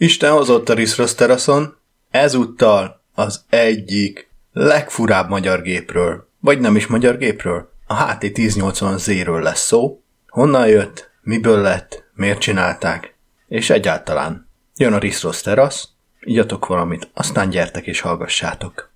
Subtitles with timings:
[0.00, 1.76] Isten hozott a Riszrosz teraszon,
[2.10, 10.02] ezúttal az egyik legfurább magyar gépről, vagy nem is magyar gépről, a HT1080Z-ről lesz szó,
[10.28, 13.14] honnan jött, miből lett, miért csinálták,
[13.48, 14.48] és egyáltalán.
[14.76, 15.88] Jön a Riszrosz terasz,
[16.20, 18.92] igyatok valamit, aztán gyertek és hallgassátok.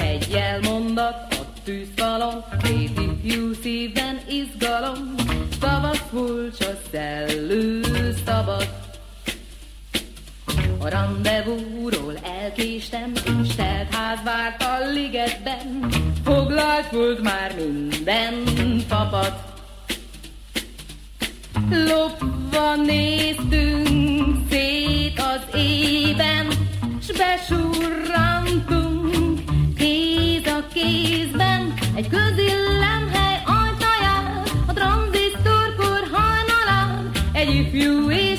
[0.00, 1.97] Egy elmondat a tűzfalon,
[6.10, 7.80] Furcsa szellő
[8.26, 8.68] szabad.
[10.78, 15.88] A rendezvúról elkéstem, és telt ház várt a ligetben,
[16.24, 18.34] foglalt volt már minden
[18.88, 19.46] papat.
[21.70, 26.46] Lopva néztünk szét az ében,
[27.02, 29.40] s besurrantunk
[29.76, 33.17] kéz a kézben, egy közillemhely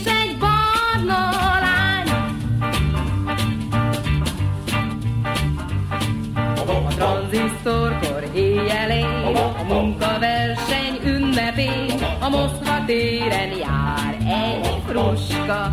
[0.06, 2.10] egy barna lány.
[6.68, 8.24] A tranzisztorkor
[9.68, 15.64] munkaverseny ünnepén, a Moszkva téren jár egy fruska.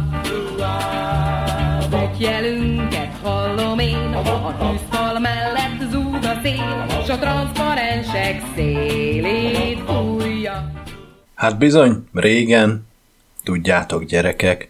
[1.90, 10.72] A jelünket hallom én, a tűzfal mellett zúg a szél, s a transzparensek szélét fújja.
[11.34, 12.86] Hát bizony, régen,
[13.46, 14.68] tudjátok gyerekek,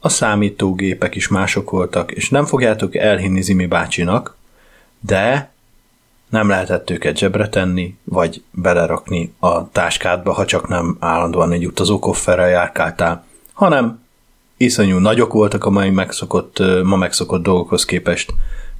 [0.00, 4.36] a számítógépek is mások voltak, és nem fogjátok elhinni Zimi bácsinak,
[5.00, 5.50] de
[6.28, 12.48] nem lehetett őket zsebre tenni, vagy belerakni a táskádba, ha csak nem állandóan egy utazókofferrel
[12.48, 14.02] járkáltál, hanem
[14.56, 18.32] iszonyú nagyok voltak a mai megszokott, ma megszokott dolgokhoz képest.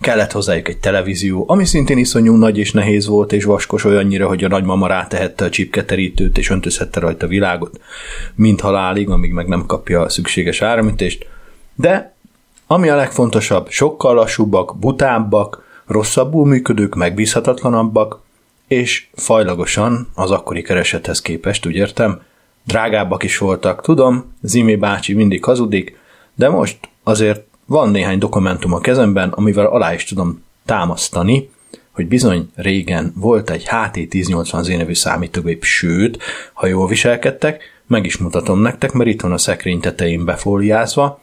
[0.02, 4.44] Kellett hozzájuk egy televízió, ami szintén iszonyú nagy és nehéz volt, és vaskos olyannyira, hogy
[4.44, 7.80] a nagymama rátehette a csipketerítőt, és öntözhette rajta a világot,
[8.34, 11.26] mint halálig, amíg meg nem kapja a szükséges áramítést.
[11.74, 12.14] De
[12.66, 18.20] ami a legfontosabb, sokkal lassúbbak, butábbak, rosszabbul működők, megbízhatatlanabbak,
[18.68, 22.20] és fajlagosan az akkori keresethez képest, úgy értem,
[22.66, 23.82] drágábbak is voltak.
[23.82, 25.98] Tudom, Zimi bácsi mindig hazudik,
[26.34, 31.50] de most azért van néhány dokumentum a kezemben, amivel alá is tudom támasztani,
[31.92, 36.22] hogy bizony régen volt egy HT1080Z nevű számítógép, sőt,
[36.52, 41.20] ha jól viselkedtek, meg is mutatom nektek, mert itt van a szekrény tetején befóliázva,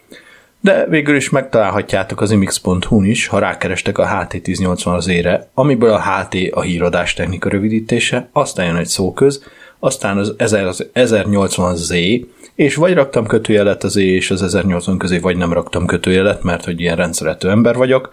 [0.62, 6.62] de végül is megtalálhatjátok az imix.hu-n is, ha rákerestek a HT1080Z-re, amiből a HT a
[6.62, 9.44] híradás technika rövidítése, aztán jön egy szóköz,
[9.80, 12.26] aztán az 1080Z,
[12.56, 16.66] és vagy raktam kötőjelet az E és az 1080 közé, vagy nem raktam kötőjelet, mert
[16.66, 18.10] hogy ilyen rendszerető ember vagyok,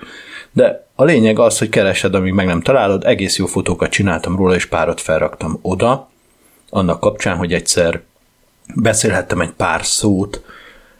[0.53, 4.55] de a lényeg az, hogy keresed, amíg meg nem találod, egész jó fotókat csináltam róla,
[4.55, 6.09] és párat felraktam oda,
[6.71, 8.01] annak kapcsán, hogy egyszer
[8.75, 10.43] beszélhettem egy pár szót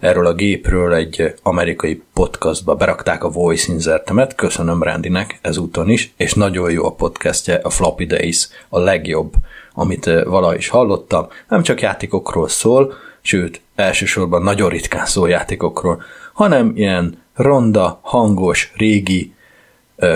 [0.01, 6.35] erről a gépről egy amerikai podcastba, berakták a voice insertemet, köszönöm Randynek ezúton is, és
[6.35, 9.33] nagyon jó a podcastje, a Floppy Days, a legjobb,
[9.79, 16.73] amit valaha is hallottam, nem csak játékokról szól, sőt, elsősorban nagyon ritkán szól játékokról, hanem
[16.75, 19.35] ilyen ronda, hangos, régi,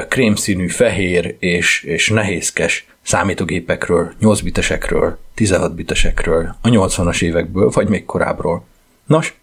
[0.08, 8.04] krémszínű, fehér és, és nehézkes számítógépekről, 8 bitesekről, 16 bitesekről, a 80-as évekből, vagy még
[8.04, 8.64] korábbról.
[9.06, 9.34] Nos,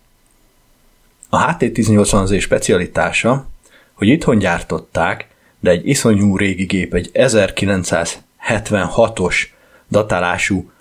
[1.30, 3.48] a HT1080Z specialitása,
[3.94, 5.28] hogy itthon gyártották,
[5.60, 9.56] de egy iszonyú régi gép, egy 1976-os
[9.90, 10.72] datálású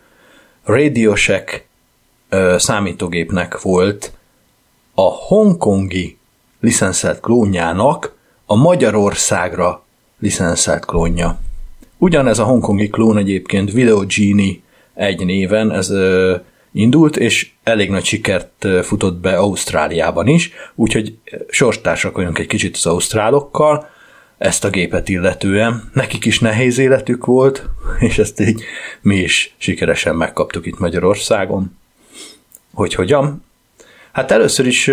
[0.65, 1.15] Radio
[2.56, 4.12] számítógépnek volt
[4.94, 6.19] a hongkongi
[6.61, 8.16] licenszelt klónjának
[8.47, 9.84] a Magyarországra
[10.19, 11.39] licenszelt klónja.
[11.99, 14.55] Ugyanez a hongkongi klón egyébként Video Genie
[14.95, 16.37] egy néven, ez ö,
[16.72, 21.19] indult, és elég nagy sikert futott be Ausztráliában is, úgyhogy
[21.49, 23.89] sorstársak vagyunk egy kicsit az ausztrálokkal,
[24.39, 25.91] ezt a gépet illetően.
[25.93, 28.63] Nekik is nehéz életük volt, és ezt így
[29.01, 31.77] mi is sikeresen megkaptuk itt Magyarországon.
[32.75, 33.45] Hogy hogyan?
[34.13, 34.91] Hát először is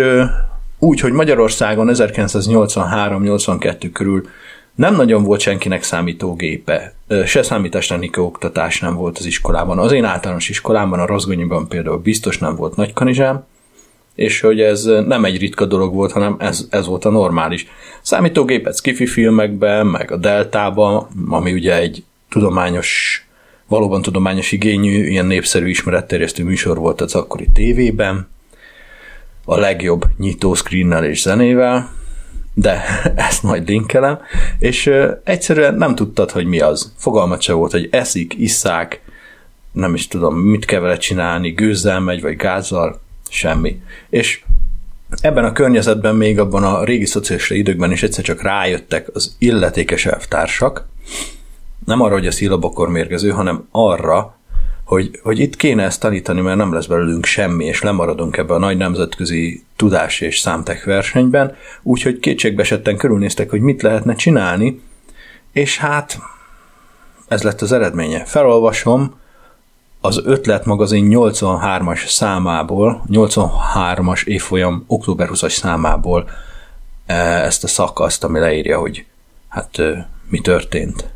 [0.78, 4.28] úgy, hogy Magyarországon 1983-82 körül
[4.74, 6.94] nem nagyon volt senkinek számítógépe,
[7.26, 9.78] se számítástechnika oktatás nem volt az iskolában.
[9.78, 13.44] Az én általános iskolámban, a Rozgonyiban például biztos nem volt nagy kanizsám,
[14.14, 17.66] és hogy ez nem egy ritka dolog volt, hanem ez, ez volt a normális.
[18.02, 23.20] Számítógépet skifi filmekben, meg a Deltában, ami ugye egy tudományos,
[23.68, 28.28] valóban tudományos igényű, ilyen népszerű ismeretterjesztő műsor volt az akkori tévében,
[29.44, 31.90] a legjobb nyitó screennel és zenével,
[32.54, 32.82] de
[33.14, 34.18] ezt majd linkelem,
[34.58, 34.90] és
[35.24, 36.92] egyszerűen nem tudtad, hogy mi az.
[36.96, 39.00] Fogalmat se volt, hogy eszik, isszák,
[39.72, 43.82] nem is tudom, mit kell vele csinálni, gőzzel megy, vagy gázzal, semmi.
[44.08, 44.42] És
[45.20, 50.06] ebben a környezetben még abban a régi szocialista időkben is egyszer csak rájöttek az illetékes
[50.06, 50.86] elvtársak,
[51.84, 54.36] nem arra, hogy a szilabokor mérgező, hanem arra,
[54.84, 58.58] hogy, hogy itt kéne ezt tanítani, mert nem lesz belőlünk semmi, és lemaradunk ebbe a
[58.58, 64.80] nagy nemzetközi tudás és számtek versenyben, úgyhogy kétségbesetten körülnéztek, hogy mit lehetne csinálni,
[65.52, 66.18] és hát
[67.28, 68.24] ez lett az eredménye.
[68.24, 69.14] Felolvasom
[70.04, 76.28] az Ötlet magazin 83-as számából, 83-as évfolyam október 20-as számából
[77.06, 79.06] eh, ezt a szakaszt, ami leírja, hogy
[79.48, 81.08] hát eh, mi történt.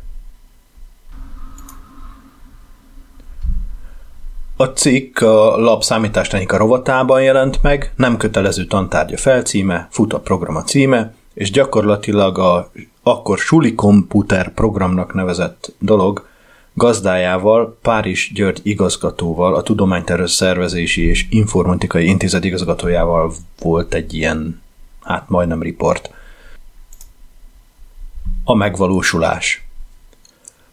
[4.55, 10.55] A cikk a lap számítástechnika rovatában jelent meg, nem kötelező tantárgya felcíme, fut a program
[10.55, 12.71] a címe, és gyakorlatilag a
[13.03, 16.27] akkor Suli Computer programnak nevezett dolog
[16.73, 24.61] gazdájával, Párizs György igazgatóval, a Tudománytervez Szervezési és Informatikai Intézet igazgatójával volt egy ilyen,
[25.01, 26.13] hát majdnem riport.
[28.43, 29.63] A megvalósulás.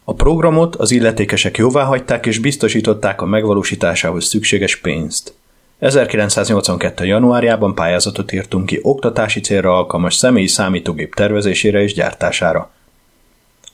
[0.04, 5.34] A programot az illetékesek jóváhagyták és biztosították a megvalósításához szükséges pénzt.
[5.78, 7.04] 1982.
[7.04, 12.70] januárjában pályázatot írtunk ki oktatási célra alkalmas személyi számítógép tervezésére és gyártására.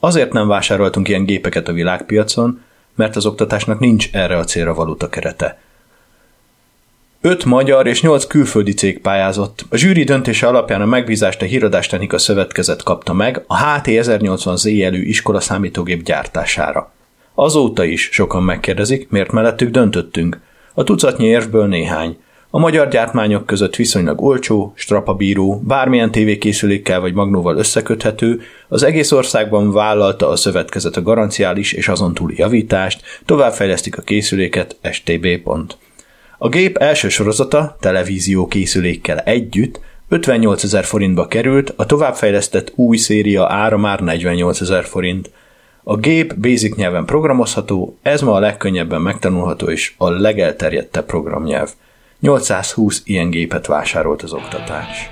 [0.05, 2.61] Azért nem vásároltunk ilyen gépeket a világpiacon,
[2.95, 5.59] mert az oktatásnak nincs erre a célra valuta kerete.
[7.21, 9.65] Öt magyar és nyolc külföldi cég pályázott.
[9.71, 15.03] A zsűri döntése alapján a megbízást a Híradástechnika Szövetkezet kapta meg a HT 1080Z jelű
[15.03, 16.93] iskola számítógép gyártására.
[17.35, 20.41] Azóta is sokan megkérdezik, miért mellettük döntöttünk.
[20.75, 22.17] A tucatnyi érvből néhány.
[22.55, 29.73] A magyar gyártmányok között viszonylag olcsó, strapabíró, bármilyen tévékészülékkel vagy magnóval összeköthető, az egész országban
[29.73, 35.27] vállalta a szövetkezet a garanciális és azon túli javítást, továbbfejlesztik a készüléket stb.
[36.39, 43.47] A gép első sorozata televízió készülékkel együtt 58 ezer forintba került, a továbbfejlesztett új széria
[43.49, 45.31] ára már 48 ezer forint.
[45.83, 51.71] A gép Basic nyelven programozható, ez ma a legkönnyebben megtanulható és a legelterjedtebb programnyelv.
[52.23, 55.11] 820 ilyen gépet vásárolt az oktatás.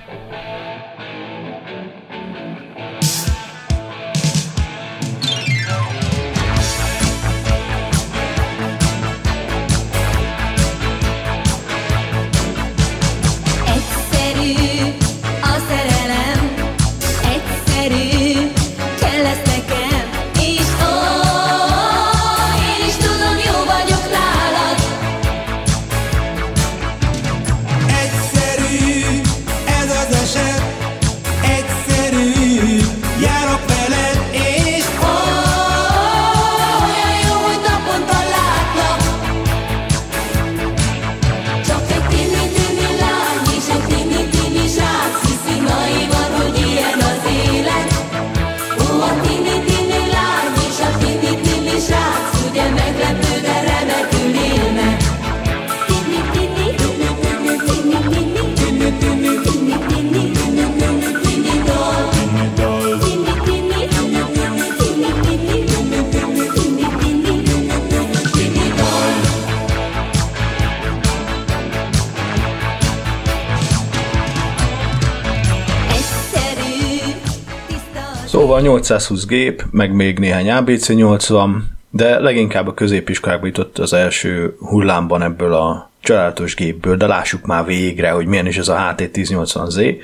[78.60, 84.56] Szóval 820 gép, meg még néhány ABC 80, de leginkább a középiskolákban jutott az első
[84.58, 89.96] hullámban ebből a családos gépből, de lássuk már végre, hogy milyen is ez a HT1080Z.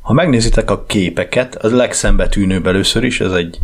[0.00, 3.58] Ha megnézitek a képeket, az legszembetűnőbb először is, ez egy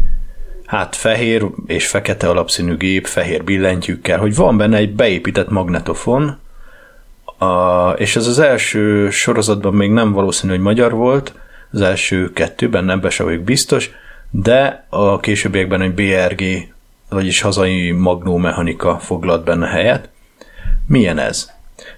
[0.66, 6.38] hát fehér és fekete alapszínű gép, fehér billentyűkkel, hogy van benne egy beépített magnetofon,
[7.38, 11.34] a, és ez az első sorozatban még nem valószínű, hogy magyar volt,
[11.72, 13.90] az első kettőben, ebben se vagyok biztos,
[14.30, 16.72] de a későbbiekben egy BRG,
[17.08, 20.08] vagyis hazai magnómechanika foglalt benne helyet.
[20.86, 21.50] Milyen ez?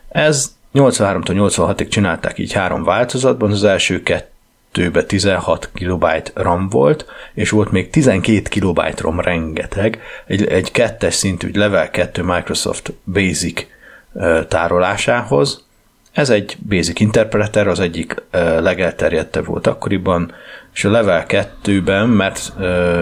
[0.09, 7.51] Ez 83-tól 86-ig csinálták így három változatban, az első kettőbe 16 KB RAM volt, és
[7.51, 13.67] volt még 12 KB ROM rengeteg, egy, egy kettes szintű, level 2 Microsoft Basic
[14.49, 15.65] tárolásához,
[16.13, 18.15] ez egy Basic Interpreter, az egyik
[18.61, 20.33] legelterjedtebb volt akkoriban,
[20.75, 22.53] és a Level 2-ben, mert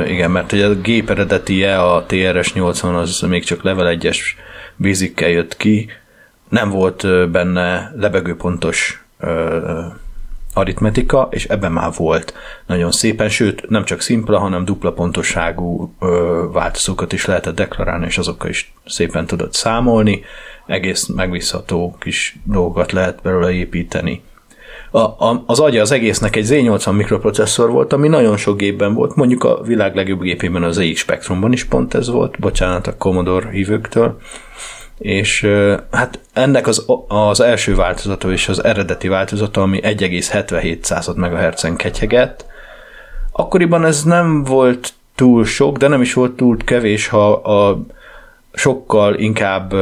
[0.07, 4.19] igen, mert a gép eredetie, a TRS-80 az még csak Level 1-es
[4.77, 5.91] basic jött ki,
[6.49, 9.05] nem volt benne lebegőpontos
[10.55, 12.35] aritmetika, és ebben már volt
[12.67, 18.19] nagyon szépen, sőt, nem csak szimpla, hanem dupla pontosságú ö, változókat is lehetett deklarálni, és
[18.19, 20.25] azokkal is szépen tudott számolni,
[20.69, 24.23] egész megbízható kis dolgokat lehet belőle építeni.
[24.91, 29.15] A, a, az agya az egésznek egy Z80 mikroprocesszor volt, ami nagyon sok gépben volt,
[29.15, 33.51] mondjuk a világ legjobb gépében az ZX Spectrumban is pont ez volt, bocsánat a Commodore
[33.51, 34.19] hívőktől,
[34.99, 35.49] és
[35.91, 42.47] hát ennek az, az első változata és az eredeti változata, ami 1,77 MHz-en ketyegett,
[43.33, 47.81] akkoriban ez nem volt túl sok, de nem is volt túl kevés, ha a
[48.59, 49.75] sokkal inkább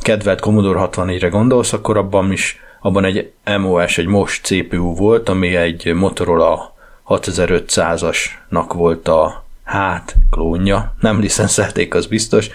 [0.00, 5.56] kedvelt Commodore 64-re gondolsz, akkor abban is abban egy MOS, egy MOS CPU volt, ami
[5.56, 6.74] egy Motorola
[7.08, 12.50] 6500-asnak volt a hát klónja, nem licenszelték, az biztos,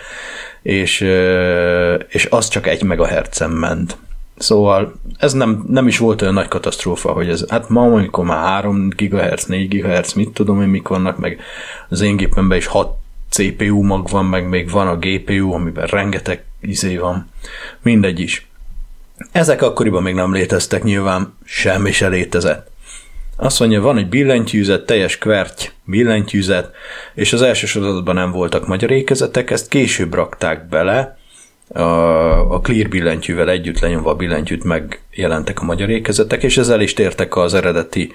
[0.62, 1.02] és,
[2.08, 3.98] és az csak egy megahertzen ment.
[4.38, 8.46] Szóval ez nem, nem is volt olyan nagy katasztrófa, hogy ez, hát ma, amikor már
[8.46, 11.40] 3 GHz, 4 GHz, mit tudom én, mik vannak, meg
[11.90, 12.96] az én gépemben is 6
[13.30, 17.30] CPU mag van, meg még van a GPU, amiben rengeteg izé van,
[17.82, 18.48] mindegy is.
[19.32, 22.70] Ezek akkoriban még nem léteztek, nyilván semmi se létezett.
[23.36, 26.72] Azt mondja, van egy billentyűzet, teljes kverty billentyűzet,
[27.14, 31.18] és az első sorozatban nem voltak magyar ékezetek, ezt később rakták bele,
[31.74, 36.94] a, a Clear billentyűvel együtt lenyomva a billentyűt megjelentek a magyar ékezetek, és ezzel is
[36.94, 38.14] tértek az eredeti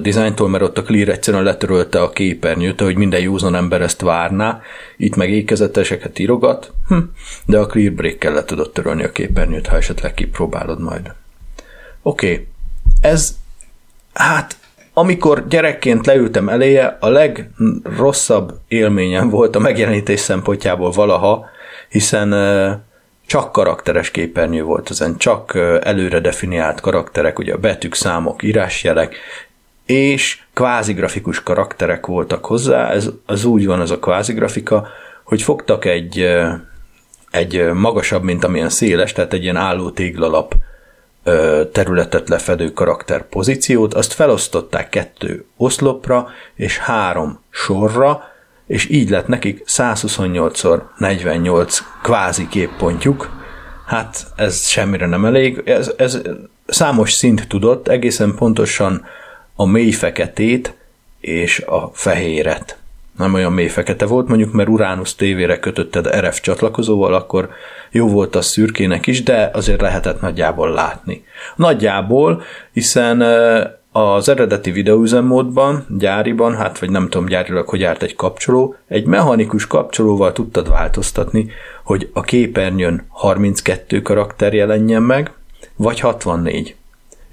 [0.00, 4.60] dizájntól, mert ott a Clear egyszerűen letörölte a képernyőt, hogy minden józan ember ezt várná,
[4.96, 6.98] itt meg ékezeteseket írogat, hm,
[7.46, 11.12] de a Clear break le tudott törölni a képernyőt, ha esetleg kipróbálod majd.
[12.02, 12.46] Oké, okay.
[13.00, 13.34] ez
[14.12, 14.56] hát
[14.98, 21.46] amikor gyerekként leültem eléje, a legrosszabb élményem volt a megjelenítés szempontjából valaha,
[21.88, 22.30] hiszen
[23.26, 29.14] csak karakteres képernyő volt ezen, csak előre definiált karakterek, ugye a betűk, számok, írásjelek,
[29.86, 34.86] és kvázi grafikus karakterek voltak hozzá, ez az úgy van ez a kvázi grafika,
[35.22, 36.28] hogy fogtak egy,
[37.30, 40.54] egy magasabb, mint amilyen széles, tehát egy ilyen álló téglalap
[41.72, 48.22] területet lefedő karakter pozíciót, azt felosztották kettő oszlopra és három sorra,
[48.66, 53.30] és így lett nekik 128x48 kvázi képpontjuk.
[53.86, 55.62] Hát ez semmire nem elég.
[55.64, 56.20] Ez, ez
[56.66, 59.04] számos szint tudott, egészen pontosan
[59.56, 60.74] a mély feketét
[61.20, 62.78] és a fehéret
[63.16, 67.48] nem olyan mély fekete volt, mondjuk mert Uranus tévére kötötted RF csatlakozóval, akkor
[67.90, 71.24] jó volt a szürkének is, de azért lehetett nagyjából látni.
[71.56, 73.20] Nagyjából, hiszen
[73.92, 79.66] az eredeti videóüzemmódban, gyáriban, hát vagy nem tudom gyárilag, hogy járt egy kapcsoló, egy mechanikus
[79.66, 81.50] kapcsolóval tudtad változtatni,
[81.84, 85.32] hogy a képernyőn 32 karakter jelenjen meg,
[85.76, 86.76] vagy 64.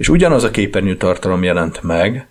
[0.04, 2.28] És ugyanaz a képernyő tartalom jelent meg,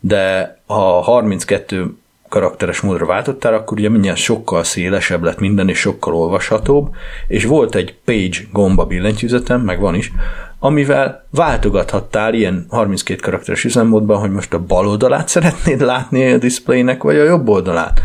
[0.00, 1.94] de a 32
[2.28, 6.94] karakteres módra váltottál, akkor ugye mindjárt sokkal szélesebb lett minden, és sokkal olvashatóbb,
[7.26, 10.12] és volt egy page gomba billentyűzetem, meg van is,
[10.58, 17.02] amivel váltogathattál ilyen 32 karakteres üzemmódban, hogy most a bal oldalát szeretnéd látni a displaynek,
[17.02, 18.00] vagy a jobb oldalát.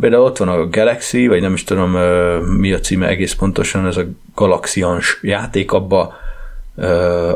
[0.00, 1.90] Például ott van a Galaxy, vagy nem is tudom
[2.58, 6.14] mi a címe egész pontosan, ez a Galaxians játék, abba,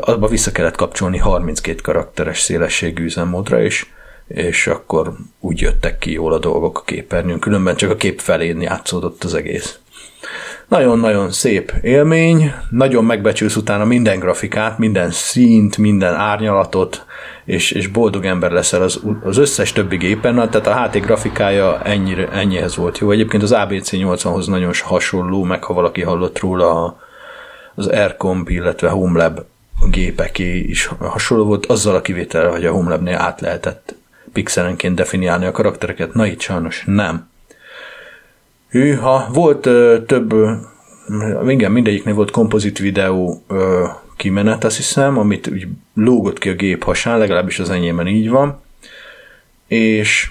[0.01, 3.85] abba vissza kellett kapcsolni 32 karakteres szélességű üzemmódra, és
[4.27, 8.61] és akkor úgy jöttek ki jól a dolgok a képernyőn, különben csak a kép felén
[8.61, 9.79] játszódott az egész.
[10.67, 17.05] Nagyon-nagyon szép élmény, nagyon megbecsülsz utána minden grafikát, minden színt, minden árnyalatot,
[17.45, 22.29] és, és boldog ember leszel az, az összes többi gépen, tehát a HT grafikája ennyire,
[22.29, 23.11] ennyihez volt jó.
[23.11, 26.99] Egyébként az ABC 80-hoz nagyon hasonló, meg ha valaki hallott róla
[27.77, 29.39] az Aircomp, illetve HomeLab
[29.89, 33.95] gépeké is hasonló volt, azzal a kivétel, hogy a HomeLabnél át lehetett
[34.33, 37.29] pixelenként definiálni a karaktereket, na itt sajnos nem.
[38.69, 40.33] Hűha, volt ö, több,
[41.47, 46.83] igen, mindegyiknél volt kompozit videó ö, kimenet, azt hiszem, amit úgy lógott ki a gép
[46.83, 48.61] hasán, legalábbis az enyémben így van,
[49.67, 50.29] és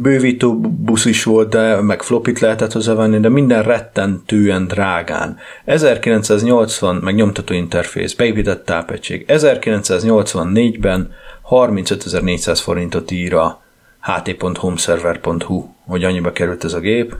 [0.00, 5.36] bővítő busz is volt, de meg flopit lehetett hozzávenni, de minden rettentően drágán.
[5.64, 9.24] 1980, meg nyomtató interfész, beépített tápegység.
[9.28, 11.12] 1984-ben
[11.50, 13.62] 35.400 forintot ír a
[14.00, 17.14] ht.homeserver.hu, hogy annyiba került ez a gép.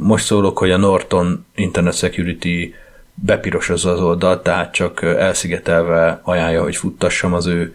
[0.00, 2.74] Most szólok, hogy a Norton Internet Security
[3.14, 7.74] bepirosozza az oldalt, tehát csak elszigetelve ajánlja, hogy futtassam az ő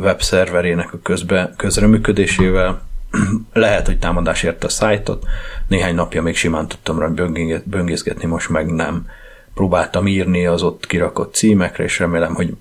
[0.00, 2.80] webszerverének a közbe, közreműködésével.
[3.52, 5.24] Lehet, hogy támadás érte a szájtot,
[5.66, 7.06] néhány napja még simán tudtam rá
[7.64, 9.06] böngészgetni, most meg nem.
[9.54, 12.56] Próbáltam írni az ott kirakott címekre, és remélem, hogy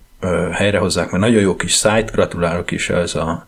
[0.52, 3.48] helyrehozzák, mert nagyon jó kis site, gratulálok is ez a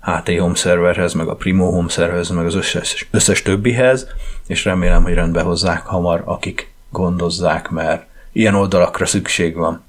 [0.00, 4.06] HT Home Serverhez, meg a Primo Home Serverhez, meg az összes, összes többihez,
[4.46, 9.84] és remélem, hogy rendbe hozzák hamar, akik gondozzák, mert ilyen oldalakra szükség van.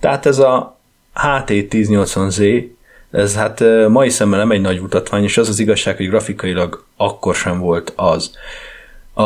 [0.00, 0.79] Tehát ez a
[1.14, 2.66] HT 1080Z,
[3.10, 7.34] ez hát mai szemmel nem egy nagy mutatvány, és az az igazság, hogy grafikailag akkor
[7.34, 8.30] sem volt az.
[9.12, 9.22] A,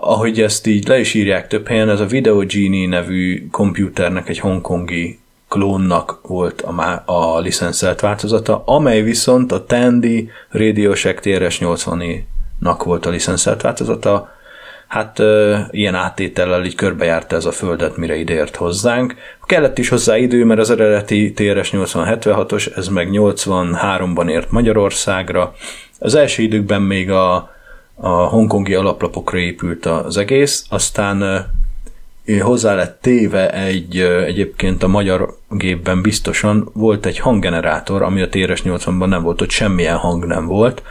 [0.00, 4.38] ahogy ezt így le is írják több helyen, ez a Video Genie nevű komputernek egy
[4.38, 5.18] hongkongi
[5.48, 13.10] klónnak volt a, a licenszelt változata, amely viszont a Tandy Radio Shack TRS-80-nak volt a
[13.10, 14.37] licenszelt változata,
[14.88, 19.14] hát ö, ilyen áttétellel így körbejárta ez a földet, mire ideért hozzánk.
[19.46, 25.54] Kellett is hozzá idő, mert az eredeti TRS 8076-os, ez meg 83-ban ért Magyarországra.
[25.98, 27.34] Az első időkben még a,
[27.94, 31.46] a hongkongi alaplapokra épült az egész, aztán
[32.40, 38.62] hozzá lett téve egy, egyébként a magyar gépben biztosan volt egy hanggenerátor, ami a TRS
[38.64, 40.82] 80-ban nem volt, ott semmilyen hang nem volt,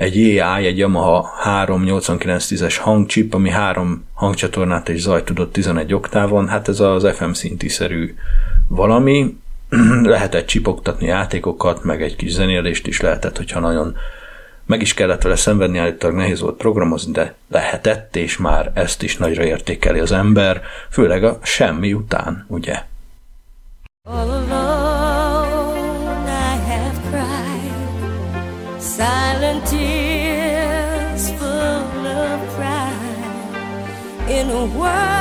[0.00, 6.68] egy AI, egy Yamaha 3890-es hangcsip, ami három hangcsatornát és zajt tudott 11 oktávon, hát
[6.68, 8.14] ez az FM szinti-szerű
[8.68, 9.36] valami,
[10.02, 13.96] lehetett csipogtatni játékokat, meg egy kis zenélést is lehetett, hogyha nagyon
[14.66, 19.16] meg is kellett vele szenvedni, állítólag nehéz volt programozni, de lehetett, és már ezt is
[19.16, 22.82] nagyra értékeli az ember, főleg a semmi után, ugye?
[24.08, 25.48] All alone
[26.26, 28.80] I have cried,
[34.66, 35.19] world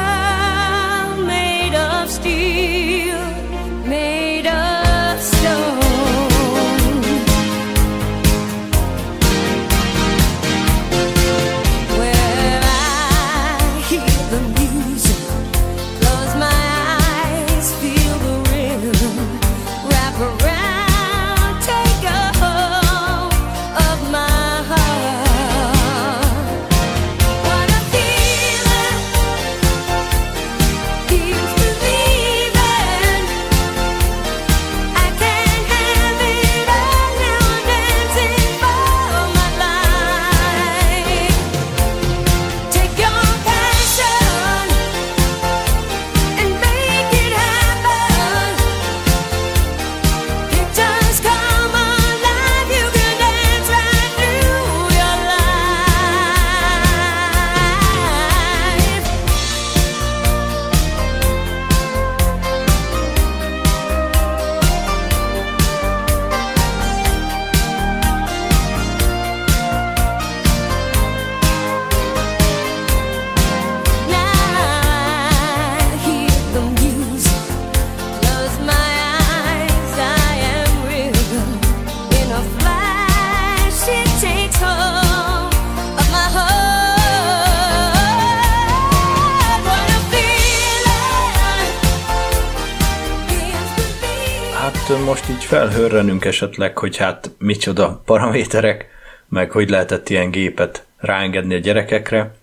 [95.89, 98.87] így felhörrenünk esetleg, hogy hát micsoda paraméterek,
[99.29, 102.35] meg hogy lehetett ilyen gépet ráengedni a gyerekekre,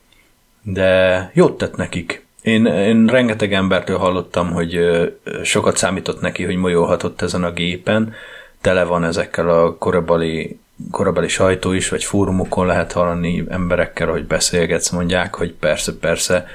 [0.62, 2.24] de jót tett nekik.
[2.42, 4.78] Én, én rengeteg embertől hallottam, hogy
[5.42, 8.14] sokat számított neki, hogy molyolhatott ezen a gépen,
[8.60, 10.58] tele van ezekkel a korabeli,
[10.90, 16.46] korabeli sajtó is, vagy fórumokon lehet hallani emberekkel, hogy beszélgetsz, mondják, hogy persze, persze,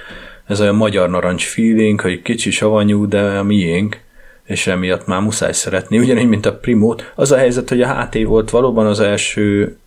[0.47, 3.99] ez olyan magyar narancs feeling, hogy kicsi savanyú, de a miénk,
[4.43, 7.11] és emiatt már muszáj szeretni, ugyanígy, mint a Primót.
[7.15, 9.77] Az a helyzet, hogy a HT volt valóban az első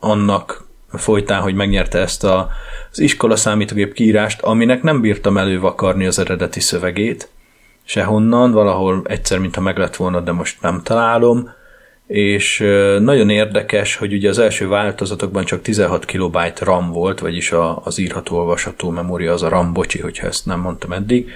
[0.00, 2.50] annak folytán, hogy megnyerte ezt a,
[2.90, 7.28] az iskola számítógép kiírást, aminek nem bírtam elővakarni az eredeti szövegét,
[7.84, 11.50] sehonnan, valahol egyszer, mintha meg lett volna, de most nem találom,
[12.06, 12.58] és
[12.98, 17.52] nagyon érdekes, hogy ugye az első változatokban csak 16 KB RAM volt, vagyis
[17.84, 21.30] az írható-olvasható memória az a RAM, bocsi, hogyha ezt nem mondtam eddig,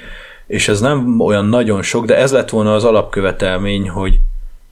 [0.49, 4.21] és ez nem olyan nagyon sok, de ez lett volna az alapkövetelmény, hogy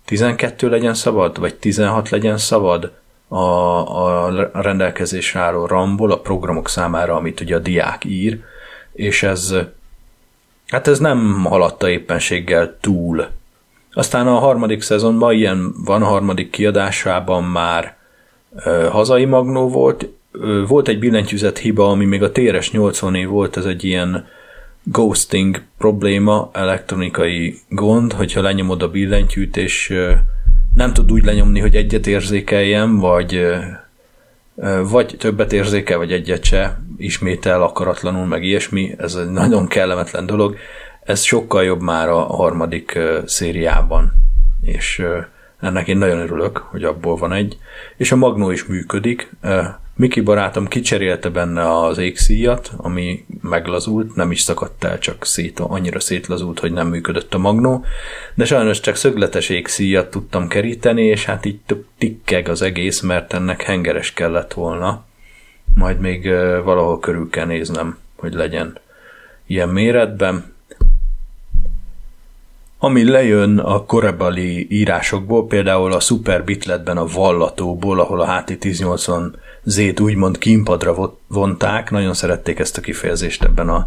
[0.04, 2.92] 12 legyen szabad, vagy 16 legyen szabad
[3.28, 8.38] a, a rendelkezésre álló ramból a programok számára, amit ugye a diák ír,
[8.92, 9.54] és ez
[10.66, 13.26] hát ez nem haladta éppenséggel túl.
[13.92, 17.96] Aztán a harmadik szezonban ilyen van, a harmadik kiadásában már
[18.64, 23.56] ö, hazai magnó volt, ö, volt egy billentyűzet hiba, ami még a TRS 80 volt,
[23.56, 24.26] ez egy ilyen
[24.88, 29.94] ghosting probléma, elektronikai gond, hogyha lenyomod a billentyűt, és
[30.74, 33.46] nem tud úgy lenyomni, hogy egyet érzékeljem, vagy,
[34.90, 40.56] vagy többet érzékel, vagy egyet se ismétel akaratlanul, meg ilyesmi, ez egy nagyon kellemetlen dolog.
[41.02, 44.12] ez sokkal jobb már a harmadik szériában,
[44.62, 45.02] és
[45.60, 47.58] ennek én nagyon örülök, hogy abból van egy,
[47.96, 49.30] és a Magnó is működik.
[49.98, 56.00] Miki barátom kicserélte benne az égszíjat, ami meglazult, nem is szakadt el, csak szét, annyira
[56.00, 57.84] szétlazult, hogy nem működött a magnó,
[58.34, 63.32] de sajnos csak szögletes égszíjat tudtam keríteni, és hát így több tikkeg az egész, mert
[63.32, 65.04] ennek hengeres kellett volna.
[65.74, 66.30] Majd még
[66.64, 68.78] valahol körül kell néznem, hogy legyen
[69.46, 70.54] ilyen méretben.
[72.78, 79.32] Ami lejön a korebali írásokból, például a Super Bitletben a Vallatóból, ahol a HT1080
[79.64, 83.86] Z-t úgymond kínpadra vonták, nagyon szerették ezt a kifejezést ebben a,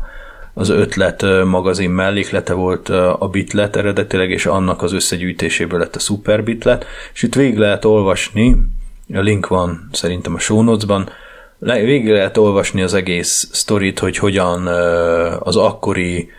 [0.54, 6.43] az ötlet magazin melléklete volt a bitlet eredetileg, és annak az összegyűjtéséből lett a Super
[6.43, 8.56] Bitlet, és itt végig lehet olvasni,
[9.13, 11.10] a link van szerintem a show notes-ban,
[11.60, 14.67] végig lehet olvasni az egész sztorit, hogy hogyan
[15.39, 16.30] az akkori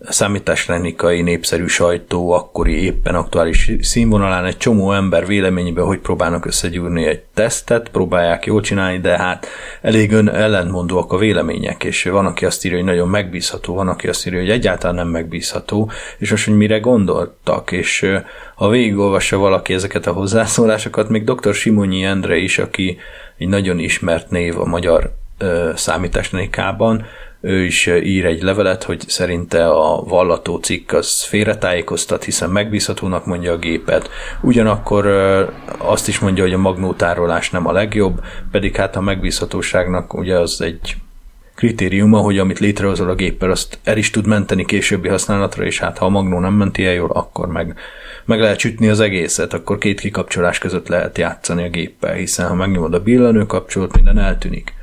[0.00, 7.22] számítástechnikai népszerű sajtó akkori éppen aktuális színvonalán egy csomó ember véleményében, hogy próbálnak összegyúrni egy
[7.34, 9.46] tesztet, próbálják jól csinálni, de hát
[9.80, 14.08] elég ön ellentmondóak a vélemények, és van, aki azt írja, hogy nagyon megbízható, van, aki
[14.08, 18.06] azt írja, hogy egyáltalán nem megbízható, és most, hogy mire gondoltak, és
[18.54, 21.54] ha végigolvassa valaki ezeket a hozzászólásokat, még dr.
[21.54, 22.98] Simonyi Endre is, aki
[23.38, 25.14] egy nagyon ismert név a magyar
[25.74, 27.04] számítástechnikában,
[27.40, 33.52] ő is ír egy levelet, hogy szerinte a vallató cikk az félretájékoztat, hiszen megbízhatónak mondja
[33.52, 34.10] a gépet.
[34.40, 35.06] Ugyanakkor
[35.78, 38.20] azt is mondja, hogy a magnótárolás nem a legjobb,
[38.50, 40.96] pedig hát a megbízhatóságnak ugye az egy
[41.54, 45.98] kritériuma, hogy amit létrehozol a géppel, azt el is tud menteni későbbi használatra, és hát
[45.98, 47.78] ha a magnó nem menti el jól, akkor meg,
[48.24, 52.54] meg lehet sütni az egészet, akkor két kikapcsolás között lehet játszani a géppel, hiszen ha
[52.54, 54.74] megnyomod a billenő kapcsolót, minden eltűnik.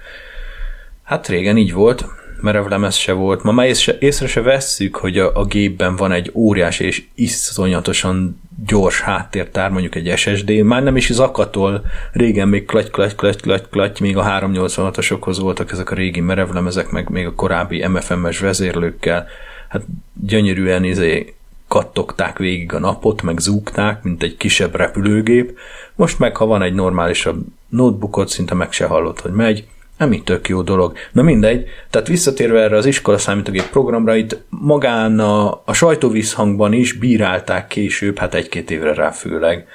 [1.03, 2.05] Hát régen így volt,
[2.51, 3.43] lemez se volt.
[3.43, 8.41] Ma már észre, észre se vesszük, hogy a, a gépben van egy óriás és iszonyatosan
[8.65, 13.69] gyors háttértár, mondjuk egy SSD, már nem is zakatol, régen még klaty, klaty, klaty, klaty,
[13.69, 19.27] klaty, még a 386-osokhoz voltak ezek a régi merevlemezek, meg még a korábbi MFM-es vezérlőkkel,
[19.69, 19.81] hát
[20.13, 21.33] gyönyörűen izé
[21.67, 25.57] kattogták végig a napot, meg zúgták, mint egy kisebb repülőgép.
[25.95, 30.47] Most meg, ha van egy normálisabb notebookot, szinte meg se hallott, hogy megy, ami tök
[30.47, 30.97] jó dolog.
[31.11, 36.93] Na mindegy, tehát visszatérve erre az iskola számítógép programra, itt magán a, a sajtóvízhangban is
[36.93, 39.67] bírálták később, hát egy-két évre rá főleg,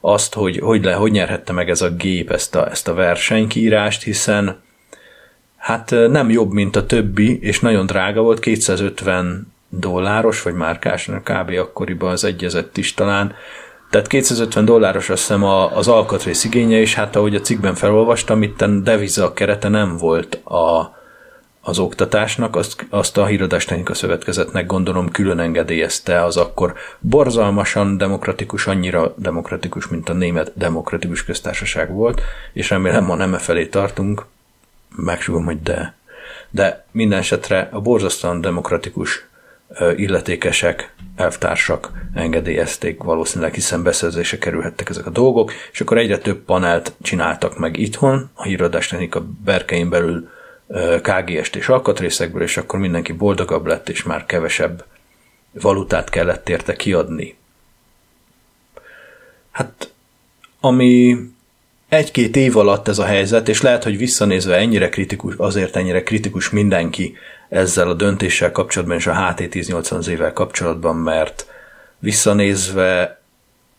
[0.00, 4.02] azt, hogy hogy, le, hogy nyerhette meg ez a gép ezt a, ezt a versenykírást,
[4.02, 4.62] hiszen
[5.56, 11.50] hát nem jobb, mint a többi, és nagyon drága volt, 250 dolláros, vagy márkás, kb.
[11.58, 13.34] akkoriban az egyezett is talán,
[13.94, 18.64] tehát 250 dolláros azt hiszem az alkatrész igénye, és hát ahogy a cikkben felolvastam, itt
[18.64, 20.96] deviza kerete nem volt a,
[21.60, 29.14] az oktatásnak, azt, azt a Híradástechnika Szövetkezetnek gondolom külön engedélyezte az akkor borzalmasan demokratikus, annyira
[29.16, 32.20] demokratikus, mint a német demokratikus köztársaság volt,
[32.52, 34.24] és remélem ma nem e felé tartunk,
[34.96, 35.94] megsugom, hogy de.
[36.50, 39.26] De minden esetre a borzasztóan demokratikus
[39.96, 46.92] illetékesek, elvtársak engedélyezték valószínűleg, hiszen beszerzése kerülhettek ezek a dolgok, és akkor egyre több panelt
[47.02, 50.28] csináltak meg itthon, a híradástechnika berkein belül
[51.02, 54.84] KGS-t és alkatrészekből, és akkor mindenki boldogabb lett, és már kevesebb
[55.52, 57.36] valutát kellett érte kiadni.
[59.50, 59.92] Hát,
[60.60, 61.16] ami
[61.88, 66.50] egy-két év alatt ez a helyzet, és lehet, hogy visszanézve ennyire kritikus, azért ennyire kritikus
[66.50, 67.16] mindenki
[67.48, 71.46] ezzel a döntéssel kapcsolatban és a HT1080 évvel kapcsolatban, mert
[71.98, 73.20] visszanézve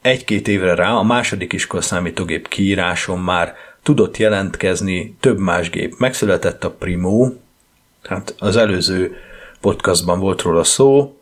[0.02, 5.96] egy-két évre rá a második iskola számítógép kiíráson már tudott jelentkezni több más gép.
[5.98, 7.32] Megszületett a Primo,
[8.04, 9.16] hát az előző
[9.62, 11.18] podcastban volt róla szó,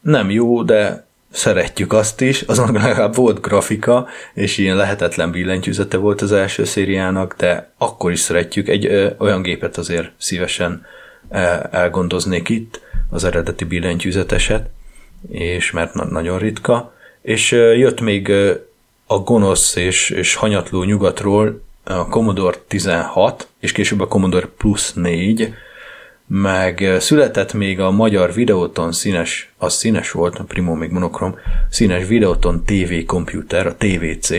[0.00, 6.22] nem jó, de szeretjük azt is, azon legalább volt grafika, és ilyen lehetetlen billentyűzete volt
[6.22, 8.68] az első szériának, de akkor is szeretjük.
[8.68, 10.86] Egy ö, olyan gépet azért szívesen
[11.70, 14.70] elgondoznék itt, az eredeti billentyűzeteset,
[15.30, 18.32] és mert na- nagyon ritka, és jött még
[19.06, 25.54] a gonosz és, és hanyatló nyugatról a Commodore 16, és később a Commodore Plus 4,
[26.26, 31.38] meg született még a magyar Videoton színes, az színes volt, a Primo még monokrom,
[31.70, 34.30] színes Videoton TV komputer, a TVC,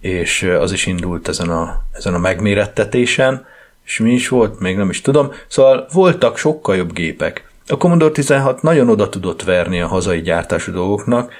[0.00, 3.46] és az is indult ezen a, ezen a megmérettetésen,
[3.92, 5.32] és mi is volt, még nem is tudom.
[5.48, 7.44] Szóval voltak sokkal jobb gépek.
[7.66, 11.32] A Commodore 16 nagyon oda tudott verni a hazai gyártású dolgoknak,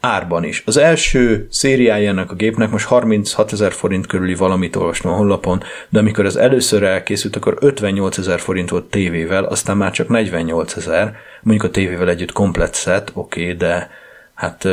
[0.00, 0.62] árban is.
[0.66, 5.62] Az első szériája ennek a gépnek most 36 ezer forint körüli valamit olvastam a honlapon,
[5.88, 10.76] de amikor az először elkészült, akkor 58 ezer forint volt tévével, aztán már csak 48
[10.76, 13.90] ezer, mondjuk a tévével együtt komplet set, oké, okay, de
[14.34, 14.68] hát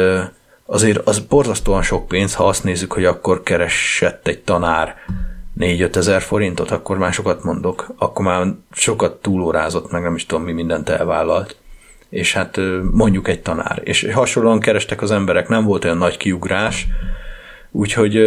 [0.65, 4.95] azért az borzasztóan sok pénz, ha azt nézzük, hogy akkor keresett egy tanár
[5.59, 10.43] 4-5 ezer forintot, akkor már sokat mondok, akkor már sokat túlórázott, meg nem is tudom,
[10.43, 11.57] mi mindent elvállalt
[12.09, 12.59] és hát
[12.91, 13.81] mondjuk egy tanár.
[13.83, 16.87] És hasonlóan kerestek az emberek, nem volt olyan nagy kiugrás,
[17.71, 18.19] úgyhogy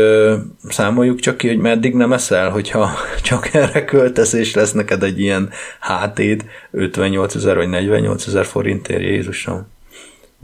[0.69, 2.91] számoljuk csak ki, hogy meddig nem eszel, hogyha
[3.23, 9.01] csak erre költesz, és lesz neked egy ilyen hátéd 58 ezer vagy 48 ezer forintért,
[9.01, 9.67] Jézusom.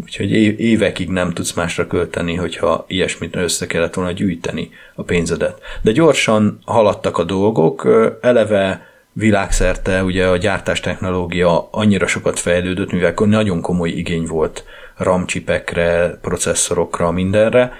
[0.03, 5.61] Úgyhogy évekig nem tudsz másra költeni, hogyha ilyesmit össze kellett volna gyűjteni a pénzedet.
[5.83, 7.89] De gyorsan haladtak a dolgok,
[8.21, 14.65] eleve világszerte ugye a gyártás technológia annyira sokat fejlődött, mivel nagyon komoly igény volt
[14.97, 17.73] RAM csipekre, processzorokra, mindenre,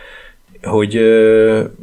[0.63, 1.01] hogy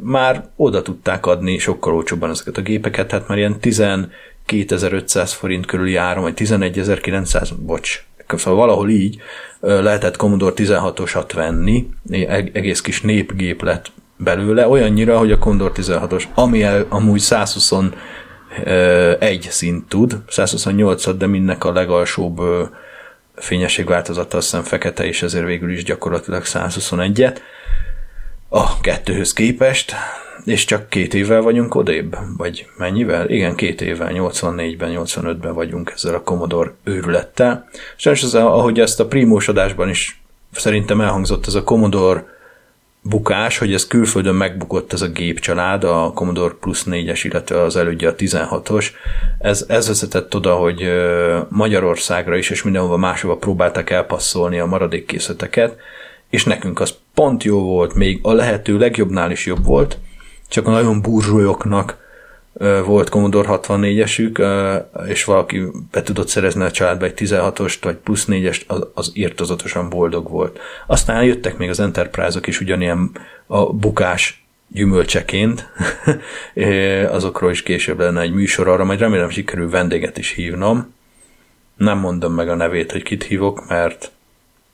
[0.02, 5.96] már oda tudták adni sokkal olcsóbban ezeket a gépeket, hát már ilyen 12.500 forint körüli
[5.96, 9.16] áron, vagy 11.900, bocs, szóval valahol így
[9.60, 11.88] lehetett Commodore 16-osat venni,
[12.52, 17.72] egész kis népgép lett belőle, olyannyira, hogy a Commodore 16-os, ami amúgy 120
[19.18, 22.40] egy szint tud, 128 de mindnek a legalsóbb
[23.36, 27.38] fényességváltozata azt hiszem fekete, és ezért végül is gyakorlatilag 121-et
[28.48, 29.94] a kettőhöz képest,
[30.44, 33.30] és csak két évvel vagyunk odébb, vagy mennyivel?
[33.30, 37.68] Igen, két évvel, 84-ben, 85-ben vagyunk ezzel a Commodore őrülettel.
[37.96, 40.20] Sajnos az, ahogy ezt a primós adásban is
[40.52, 42.32] szerintem elhangzott, ez a Commodore
[43.02, 48.08] bukás, hogy ez külföldön megbukott ez a gépcsalád, a Commodore Plus 4-es, illetve az elődje
[48.08, 48.86] a 16-os.
[49.38, 50.92] Ez, ez vezetett oda, hogy
[51.48, 55.76] Magyarországra is, és mindenhova máshova próbálták elpasszolni a maradék készleteket,
[56.30, 59.98] és nekünk az pont jó volt, még a lehető legjobbnál is jobb volt,
[60.48, 62.02] csak a nagyon burzsúlyoknak
[62.84, 64.38] volt Commodore 64-esük,
[65.08, 69.88] és valaki be tudott szerezni a családba egy 16-ost, vagy plusz 4-est, az, az írtozatosan
[69.88, 70.58] boldog volt.
[70.86, 73.10] Aztán jöttek még az Enterprise-ok is ugyanilyen
[73.46, 75.68] a bukás gyümölcseként,
[77.16, 80.94] azokról is később lenne egy műsor, arra majd remélem sikerül vendéget is hívnom.
[81.76, 84.10] Nem mondom meg a nevét, hogy kit hívok, mert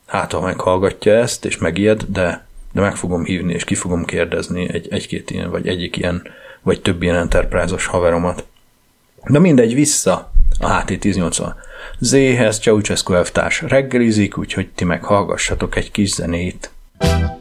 [0.05, 4.73] hát ha meghallgatja ezt, és megijed, de, de meg fogom hívni, és ki fogom kérdezni
[4.73, 6.23] egy, egy-két ilyen, vagy egyik ilyen
[6.61, 8.45] vagy több ilyen enterprise haveromat.
[9.27, 11.53] De mindegy, vissza a HT1080.
[11.99, 16.71] Z-hez Ceausescu elvtárs reggelizik, úgyhogy ti meghallgassatok egy kis zenét.
[16.99, 17.40] lapozgatom itt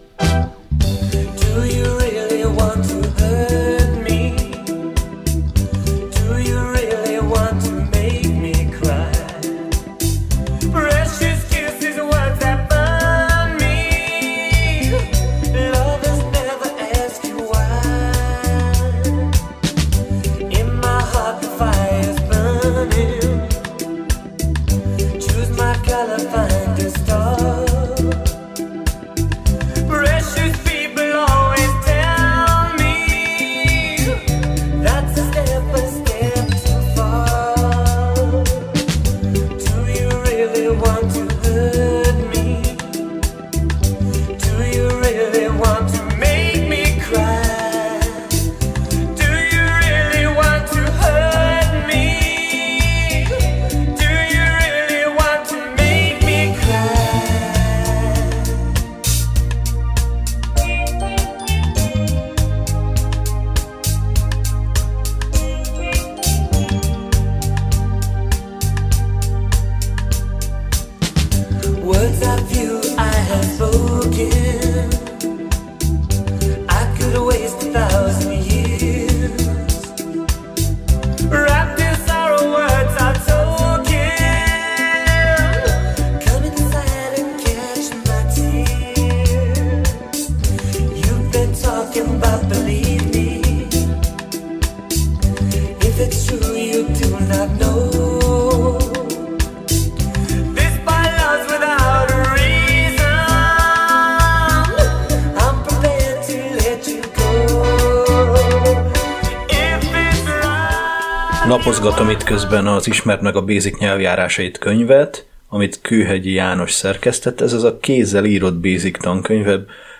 [112.41, 117.41] közben az Ismert meg a Basic nyelvjárásait könyvet, amit Kőhegyi János szerkesztett.
[117.41, 119.47] Ez az a kézzel írott Basic tankönyv,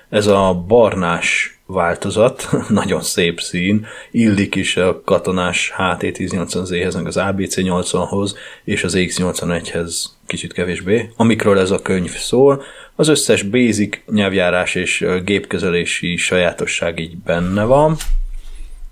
[0.09, 8.37] ez a barnás változat, nagyon szép szín, illik is a katonás HT1080Z-hez, meg az ABC80-hoz,
[8.65, 12.63] és az X81-hez kicsit kevésbé, amikről ez a könyv szól.
[12.97, 17.97] Az összes basic nyelvjárás és gépkezelési sajátosság így benne van.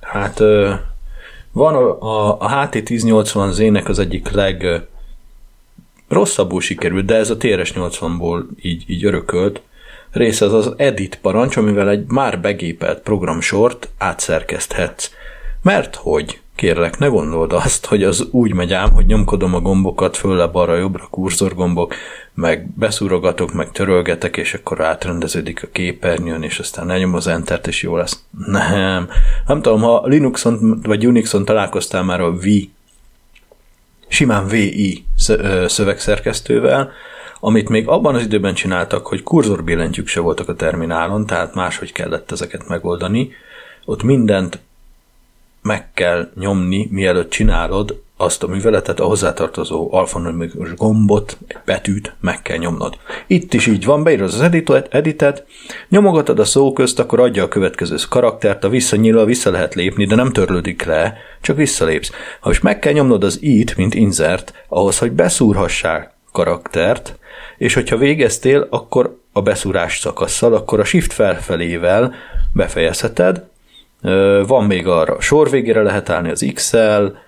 [0.00, 0.42] Hát
[1.58, 4.66] van a, a, a HT1080Z-nek az egyik leg
[6.08, 9.62] rosszabbul sikerült, de ez a TRS-80-ból így, így örökölt
[10.10, 15.10] része az az edit parancs, amivel egy már begépelt programsort átszerkeszthetsz.
[15.62, 20.16] Mert hogy, kérlek, ne gondold azt, hogy az úgy megy ám, hogy nyomkodom a gombokat
[20.16, 21.94] fölle balra jobbra kurzorgombok,
[22.34, 27.82] meg beszúrogatok, meg törölgetek, és akkor átrendeződik a képernyőn, és aztán elnyom az Entert, és
[27.82, 28.22] jó lesz.
[28.46, 29.08] Nem.
[29.46, 32.46] Nem tudom, ha Linuxon vagy Unixon találkoztál már a V,
[34.08, 35.04] simán VI
[35.66, 36.90] szövegszerkesztővel,
[37.40, 42.30] amit még abban az időben csináltak, hogy kurzorbillentyűk se voltak a terminálon, tehát máshogy kellett
[42.30, 43.30] ezeket megoldani,
[43.84, 44.58] ott mindent
[45.68, 52.42] meg kell nyomni, mielőtt csinálod azt a műveletet, a hozzátartozó alfanumerikus gombot, egy betűt meg
[52.42, 52.98] kell nyomnod.
[53.26, 55.46] Itt is így van, beírod az editet, editet,
[55.88, 60.14] nyomogatod a szó közt, akkor adja a következő karaktert, a visszanyílva vissza lehet lépni, de
[60.14, 62.10] nem törlődik le, csak visszalépsz.
[62.40, 67.18] Ha is meg kell nyomnod az it, mint insert, ahhoz, hogy beszúrhassál karaktert,
[67.58, 72.14] és hogyha végeztél, akkor a beszúrás szakasszal, akkor a shift felfelével
[72.52, 73.47] befejezheted.
[74.46, 77.18] Van még arra, sor végére lehet állni az X-el,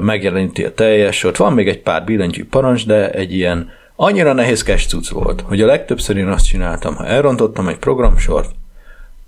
[0.00, 4.62] megjeleníti a teljes sort, van még egy pár billentyű parancs, de egy ilyen annyira nehéz
[4.62, 8.50] cucc volt, hogy a legtöbbször én azt csináltam, ha elrontottam egy programsort,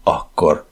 [0.03, 0.64] akkor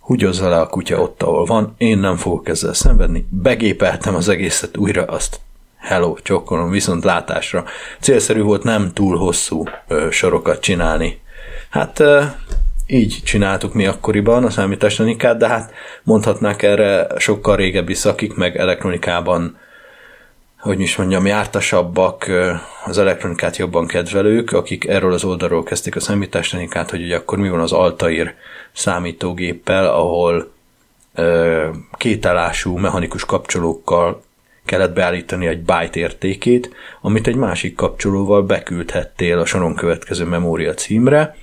[0.00, 4.76] húgyozza le a kutya ott, ahol van, én nem fogok ezzel szenvedni, begépeltem az egészet
[4.76, 5.40] újra, azt
[5.78, 7.64] hello, csokkolom, viszont látásra.
[8.00, 11.20] Célszerű volt nem túl hosszú ö, sorokat csinálni.
[11.70, 12.22] Hát ö,
[12.90, 15.72] így csináltuk mi akkoriban a számítástechnikát, de hát
[16.02, 19.58] mondhatnák erre sokkal régebbi szakik, meg elektronikában
[20.58, 22.30] hogy is mondjam, jártasabbak,
[22.84, 27.48] az elektronikát jobban kedvelők, akik erről az oldalról kezdték a számítástechnikát, hogy ugye akkor mi
[27.48, 28.34] van az Altair
[28.72, 30.52] számítógéppel, ahol
[31.96, 34.22] kétállású mechanikus kapcsolókkal
[34.68, 41.36] kellett beállítani egy byte értékét, amit egy másik kapcsolóval beküldhettél a soron következő memória címre,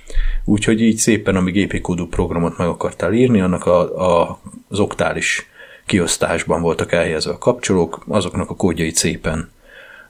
[0.44, 3.78] úgyhogy így szépen, ami gépi kódú programot meg akartál írni, annak a,
[4.20, 5.48] a, az oktális
[5.86, 9.50] kiosztásban voltak elhelyezve a kapcsolók, azoknak a kódjait szépen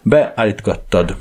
[0.03, 1.17] beállítgattad,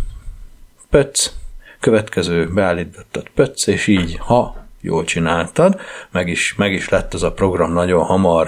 [0.90, 1.32] pöc,
[1.80, 5.80] következő beállítgattad pöc, és így, ha jól csináltad,
[6.12, 8.48] meg is, meg is lett az a program nagyon hamar.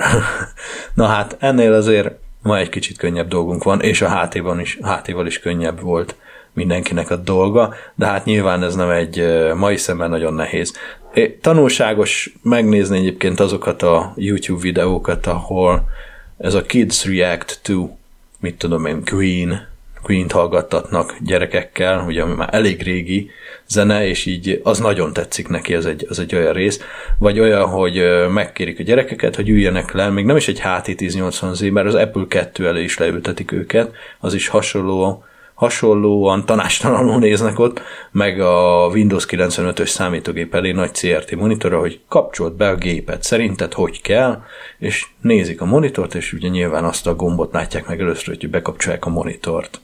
[0.94, 5.26] Na hát ennél azért ma egy kicsit könnyebb dolgunk van, és a HT-ban is, HT-val
[5.28, 6.16] is könnyebb volt
[6.54, 10.74] mindenkinek a dolga, de hát nyilván ez nem egy mai szemben nagyon nehéz.
[11.42, 15.90] Tanulságos megnézni egyébként azokat a YouTube videókat, ahol
[16.38, 17.90] ez a Kids React to,
[18.40, 19.68] mit tudom én, Queen,
[20.08, 23.30] Queen-t hallgattatnak gyerekekkel, ugye ami már elég régi
[23.68, 26.82] zene, és így az nagyon tetszik neki, az egy, az egy olyan rész,
[27.20, 31.88] vagy olyan, hogy megkérik a gyerekeket, hogy üljenek le, még nem is egy HT1080Z, mert
[31.88, 38.40] az Apple 2 elé is leültetik őket, az is hasonló hasonlóan tanástalanul néznek ott, meg
[38.40, 44.02] a Windows 95-ös számítógép elé nagy CRT monitorra, hogy kapcsolt be a gépet, szerinted hogy
[44.02, 44.42] kell,
[44.78, 49.06] és nézik a monitort, és ugye nyilván azt a gombot látják meg először, hogy bekapcsolják
[49.06, 49.82] a monitort.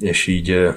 [0.00, 0.68] És így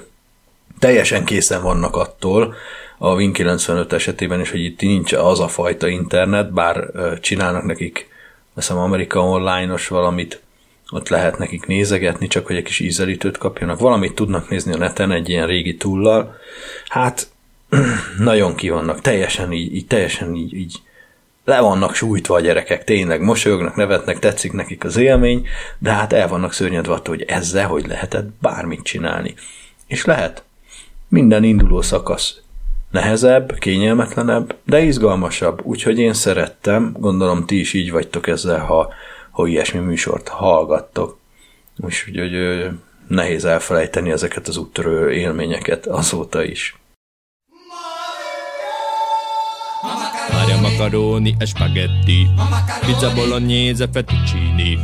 [0.78, 2.54] teljesen készen vannak attól,
[2.98, 8.08] a Win 95 esetében is, hogy itt nincs az a fajta internet, bár csinálnak nekik,
[8.54, 10.40] azt Amerika online-os valamit,
[10.90, 13.78] ott lehet nekik nézegetni, csak hogy egy kis ízelítőt kapjanak.
[13.78, 16.36] Valamit tudnak nézni a neten egy ilyen régi túllal.
[16.88, 17.28] Hát
[18.18, 20.80] nagyon ki vannak, teljesen így, így teljesen így, így
[21.44, 25.46] le vannak sújtva a gyerekek, tényleg mosolyognak, nevetnek, tetszik nekik az élmény,
[25.78, 29.34] de hát el vannak szörnyedve attól, hogy ezzel hogy lehetett bármit csinálni.
[29.86, 30.44] És lehet.
[31.08, 32.40] Minden induló szakasz
[32.90, 38.92] nehezebb, kényelmetlenebb, de izgalmasabb, úgyhogy én szerettem, gondolom ti is így vagytok ezzel, ha
[39.30, 41.18] hogy ilyesmi műsort hallgattok.
[41.76, 42.66] Úgyhogy
[43.08, 46.79] nehéz elfelejteni ezeket az úttörő élményeket azóta is.
[50.60, 52.28] Macaroni e spaghetti
[52.84, 54.78] Pizza bolognese fettuccini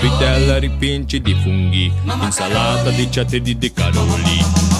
[0.00, 4.75] Vitella ripinci di funghi Insalata di ceti di caroli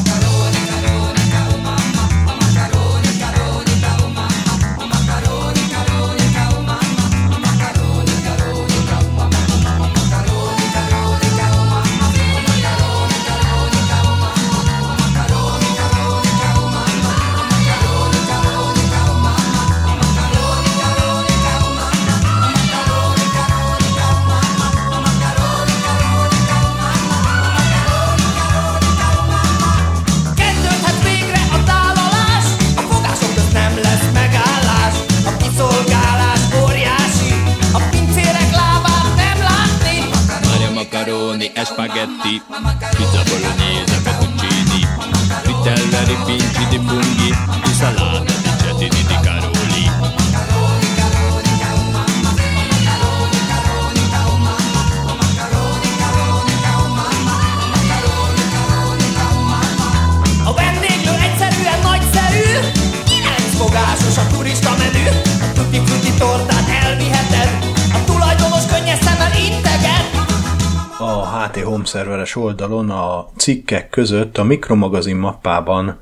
[72.37, 75.99] oldalon a cikkek között a mikromagazin mappában,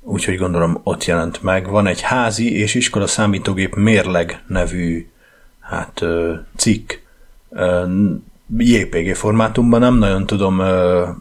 [0.00, 5.08] úgyhogy gondolom ott jelent meg, van egy házi és iskola számítógép mérleg nevű
[5.60, 6.04] hát,
[6.56, 6.92] cikk.
[8.56, 10.62] JPG formátumban nem nagyon tudom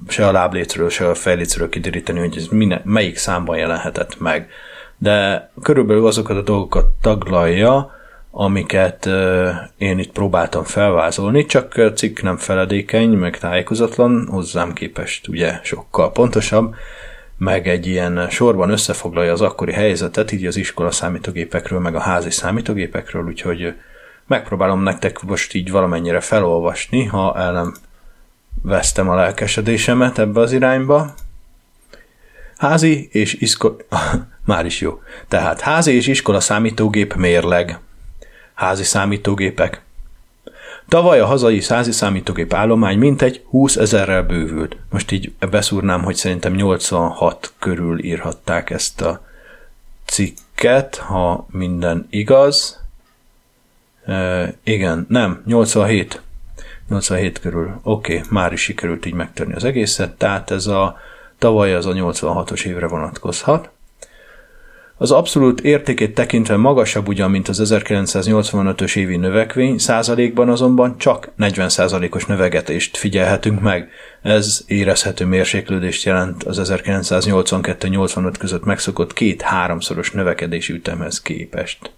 [0.07, 4.49] se a láblécről, se a fejlécről kideríteni, hogy ez mine, melyik számban jelenhetett meg.
[4.97, 7.96] De körülbelül azokat a dolgokat taglalja,
[8.39, 9.05] amiket
[9.77, 16.75] én itt próbáltam felvázolni, csak cikk nem feledékeny, meg tájékozatlan, hozzám képest ugye sokkal pontosabb,
[17.37, 22.29] meg egy ilyen sorban összefoglalja az akkori helyzetet, így az iskola számítógépekről, meg a házi
[22.29, 23.73] számítógépekről, úgyhogy
[24.27, 27.75] megpróbálom nektek most így valamennyire felolvasni, ha el nem
[28.61, 31.13] vesztem a lelkesedésemet ebbe az irányba.
[32.57, 33.75] Házi és iskola...
[34.45, 35.01] Már is jó.
[35.27, 37.79] Tehát házi és iskola számítógép mérleg.
[38.57, 39.81] Házi számítógépek.
[40.87, 44.77] Tavaly a hazai házi számítógép állomány mintegy 20 ezerrel bővült.
[44.89, 49.25] Most így beszúrnám, hogy szerintem 86 körül írhatták ezt a
[50.05, 52.83] cikket, ha minden igaz.
[54.05, 56.21] E, igen, nem, 87.
[56.89, 57.79] 87 körül.
[57.83, 60.97] Oké, okay, már is sikerült így megtörni az egészet, tehát ez a
[61.37, 63.69] tavaly az a 86-os évre vonatkozhat.
[64.99, 71.69] Az abszolút értékét tekintve magasabb ugyan, mint az 1985-ös évi növekvény, százalékban azonban csak 40
[71.69, 73.89] százalékos növegetést figyelhetünk meg.
[74.21, 81.91] Ez érezhető mérséklődést jelent az 1982-85 között megszokott két-háromszoros növekedési ütemhez képest.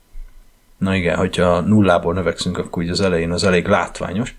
[0.77, 4.35] Na igen, hogyha nullából növekszünk, akkor ugye az elején az elég látványos.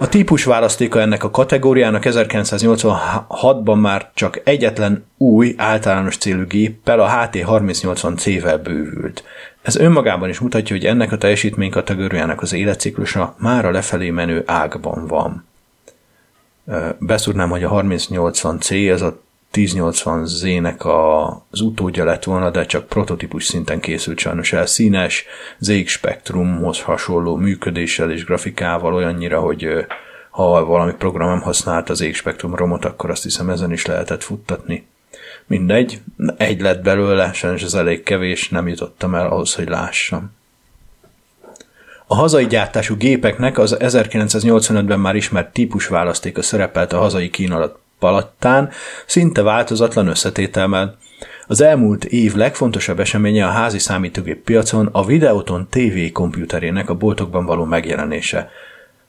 [0.00, 7.08] A típus választéka ennek a kategóriának 1986-ban már csak egyetlen új általános célú géppel, a
[7.08, 9.24] HT3080C-vel bővült.
[9.62, 14.42] Ez önmagában is mutatja, hogy ennek a teljesítmény kategóriának az életciklusa már a lefelé menő
[14.46, 15.44] ágban van.
[16.98, 19.20] Beszúrnám, hogy a 3080C, ez a
[19.52, 24.66] 1080Z-nek a, az utódja lett volna, de csak prototípus szinten készült sajnos el.
[24.66, 25.24] Színes,
[25.58, 29.86] ZX Spectrumhoz hasonló működéssel és grafikával olyannyira, hogy
[30.30, 34.22] ha valami program nem használt az ZX Spectrum romot, akkor azt hiszem ezen is lehetett
[34.22, 34.86] futtatni.
[35.46, 36.00] Mindegy,
[36.36, 40.36] egy lett belőle, sajnos ez elég kevés, nem jutottam el ahhoz, hogy lássam.
[42.06, 48.70] A hazai gyártású gépeknek az 1985-ben már ismert típusválasztéka szerepelt a hazai kínálat palattán,
[49.06, 50.96] szinte változatlan összetételmel.
[51.46, 57.46] Az elmúlt év legfontosabb eseménye a házi számítógép piacon a Videoton TV komputerének a boltokban
[57.46, 58.50] való megjelenése.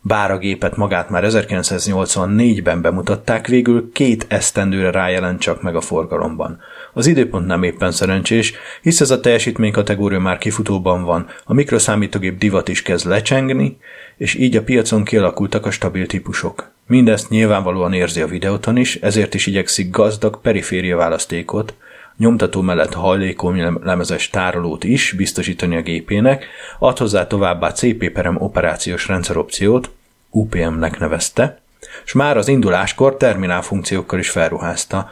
[0.02, 6.60] Bár a gépet magát már 1984-ben bemutatták, végül két esztendőre rájelent csak meg a forgalomban.
[6.94, 12.38] Az időpont nem éppen szerencsés, hisz ez a teljesítmény kategória már kifutóban van, a mikroszámítógép
[12.38, 13.78] divat is kezd lecsengni,
[14.18, 16.72] és így a piacon kialakultak a stabil típusok.
[16.90, 21.74] Mindezt nyilvánvalóan érzi a videóton is, ezért is igyekszik gazdag periféria választékot,
[22.18, 26.46] nyomtató mellett hajlékony lemezes tárolót is biztosítani a gépének,
[26.80, 29.90] ad hozzá továbbá CP perem operációs rendszer opciót,
[30.30, 31.62] UPM-nek nevezte,
[32.06, 35.12] és már az induláskor terminál funkciókkal is felruházta.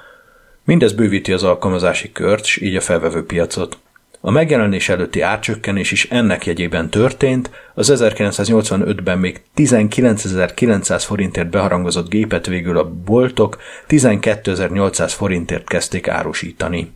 [0.64, 3.78] Mindez bővíti az alkalmazási kört, és így a felvevő piacot.
[4.22, 12.46] A megjelenés előtti árcsökkenés is ennek jegyében történt, az 1985-ben még 19.900 forintért beharangozott gépet
[12.46, 13.58] végül a boltok
[13.88, 16.92] 12.800 forintért kezdték árusítani.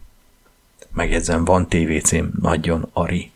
[0.94, 3.32] Megjegyzem, van TVC-m, nagyon Ari.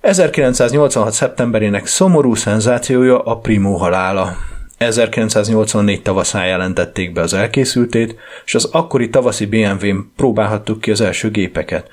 [0.00, 1.12] 1986.
[1.12, 4.36] szeptemberének szomorú szenzációja a Primo halála.
[4.78, 11.30] 1984 tavaszán jelentették be az elkészültét, és az akkori tavaszi BMW-n próbálhattuk ki az első
[11.30, 11.88] gépeket.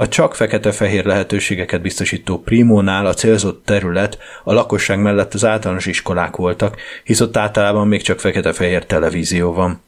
[0.00, 6.36] A csak fekete-fehér lehetőségeket biztosító Primónál a célzott terület a lakosság mellett az általános iskolák
[6.36, 9.80] voltak, hisz ott általában még csak fekete-fehér televízió van.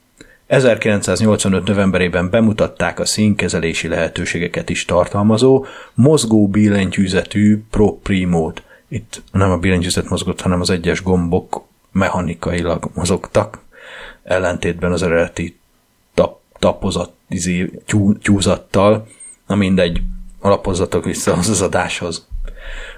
[0.47, 1.67] 1985.
[1.67, 8.63] novemberében bemutatták a színkezelési lehetőségeket is tartalmazó, mozgó billentyűzetű Pro Primót.
[8.89, 13.59] Itt nem a billentyűzet mozgott, hanem az egyes gombok mechanikailag mozogtak,
[14.23, 15.59] ellentétben az eredeti
[16.15, 19.07] tap, tapozott izé, tyú, tyúzattal,
[19.47, 20.01] na mindegy,
[20.41, 22.27] alapozzatok vissza az, az adáshoz.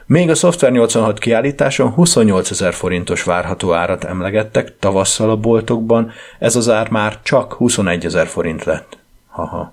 [0.07, 6.57] Még a Software 86 kiállításon 28 ezer forintos várható árat emlegettek, tavasszal a boltokban ez
[6.57, 8.99] az ár már csak 21 ezer forint lett.
[9.29, 9.73] Haha.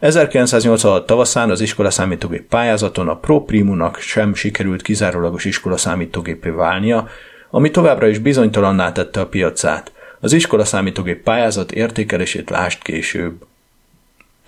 [0.00, 7.08] 1986 tavaszán az iskola számítógép pályázaton a Pro Primunak sem sikerült kizárólagos iskola számítógépé válnia,
[7.50, 9.92] ami továbbra is bizonytalanná tette a piacát.
[10.20, 13.44] Az iskola számítógép pályázat értékelését lást később.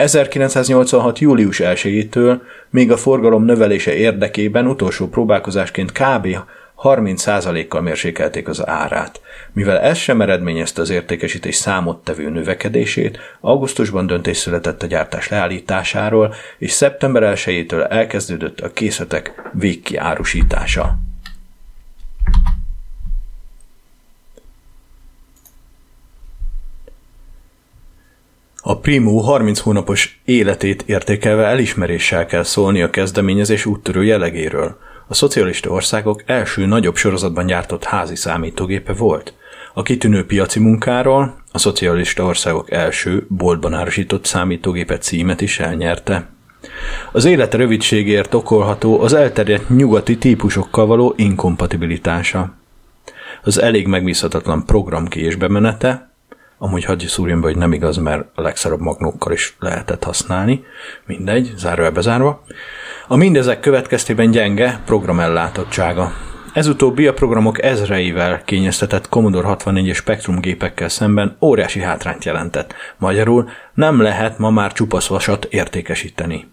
[0.03, 1.19] 1986.
[1.19, 2.41] július 1-től
[2.71, 6.37] még a forgalom növelése érdekében utolsó próbálkozásként kb.
[6.83, 9.21] 30%-kal mérsékelték az árát.
[9.53, 16.71] Mivel ez sem eredményezte az értékesítés számottevő növekedését, augusztusban döntés született a gyártás leállításáról, és
[16.71, 20.99] szeptember 1-től elkezdődött a készletek végkiárusítása.
[28.65, 34.79] A Primo 30 hónapos életét értékelve elismeréssel kell szólni a kezdeményezés úttörő jellegéről.
[35.09, 39.35] A szocialista országok első nagyobb sorozatban gyártott házi számítógépe volt.
[39.75, 46.29] A kitűnő piaci munkáról a szocialista országok első boltban árusított számítógépe címet is elnyerte.
[47.13, 52.55] Az élet rövidségért okolható az elterjedt nyugati típusokkal való inkompatibilitása.
[53.43, 56.12] Az elég megbízhatatlan program ki és bemenete,
[56.63, 60.65] amúgy hagyj szúrjam be, hogy nem igaz, mert a legszarabb magnókkal is lehetett használni,
[61.07, 62.45] mindegy, zárójelbe zárva.
[63.09, 66.13] A mindezek következtében gyenge programellátottsága.
[66.53, 72.75] Ez utóbbi a programok ezreivel kényeztetett Commodore 64 és Spectrum gépekkel szemben óriási hátrányt jelentett.
[72.97, 76.51] Magyarul nem lehet ma már csupasz vasat értékesíteni.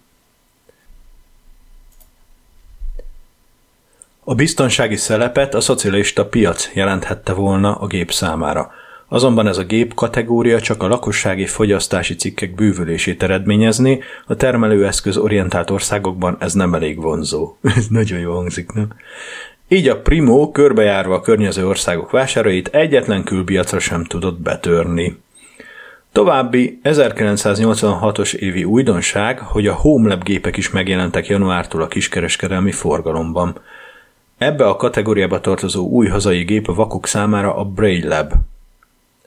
[4.23, 8.71] A biztonsági szelepet a szocialista piac jelenthette volna a gép számára.
[9.11, 15.69] Azonban ez a gép kategória csak a lakossági fogyasztási cikkek bűvülését eredményezni, a termelőeszköz orientált
[15.69, 17.57] országokban ez nem elég vonzó.
[17.77, 18.87] ez nagyon jó hangzik, nem?
[19.67, 25.19] Így a Primo körbejárva a környező országok vásárait egyetlen külpiacra sem tudott betörni.
[26.11, 33.61] További 1986-os évi újdonság, hogy a HomeLab gépek is megjelentek januártól a kiskereskedelmi forgalomban.
[34.37, 38.33] Ebbe a kategóriába tartozó új hazai gép a vakok számára a Braille Lab–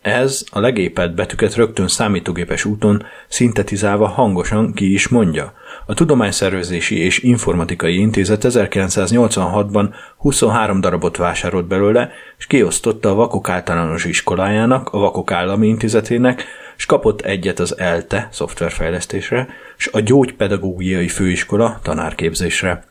[0.03, 5.53] ez a legépelt betűket rögtön számítógépes úton szintetizálva hangosan ki is mondja.
[5.87, 14.05] A Tudományszervezési és Informatikai Intézet 1986-ban 23 darabot vásárolt belőle, és kiosztotta a Vakok általános
[14.05, 16.45] iskolájának, a Vakok állami intézetének,
[16.77, 19.49] és kapott egyet az ELTE szoftverfejlesztésre,
[19.79, 22.85] és a Gyógypedagógiai Főiskola tanárképzésre.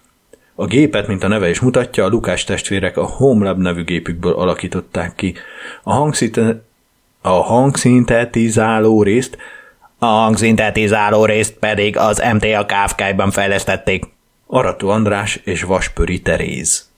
[0.55, 5.15] A gépet, mint a neve is mutatja, a Lukás testvérek a HomeLab nevű gépükből alakították
[5.15, 5.33] ki.
[5.83, 6.61] A hangszinte
[7.21, 9.37] a hangszintetizáló részt,
[9.97, 14.05] a hangszintetizáló részt pedig az MTA Kávkájban fejlesztették.
[14.47, 16.89] Arató András és Vaspöri Teréz.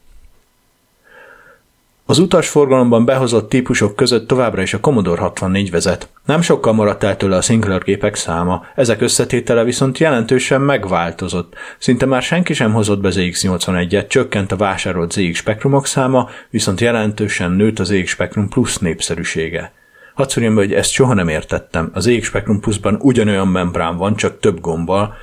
[2.05, 6.09] Az utasforgalomban behozott típusok között továbbra is a Commodore 64 vezet.
[6.26, 11.55] Nem sokkal maradt el tőle a Sinclair gépek száma, ezek összetétele viszont jelentősen megváltozott.
[11.78, 17.51] Szinte már senki sem hozott be ZX81-et, csökkent a vásárolt ZX spektrumok száma, viszont jelentősen
[17.51, 19.71] nőtt az ZX Spectrum Plus népszerűsége.
[20.14, 21.89] Hadd hogy ezt soha nem értettem.
[21.93, 25.16] Az EX Spectrum Plus-ban ugyanolyan membrán van, csak több gombbal.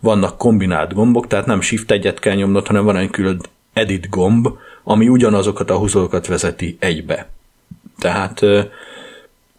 [0.00, 3.40] Vannak kombinált gombok, tehát nem Shift egyet kell nyomnod, hanem van egy külön
[3.72, 4.48] Edit gomb,
[4.84, 7.28] ami ugyanazokat a húzókat vezeti egybe.
[7.98, 8.42] Tehát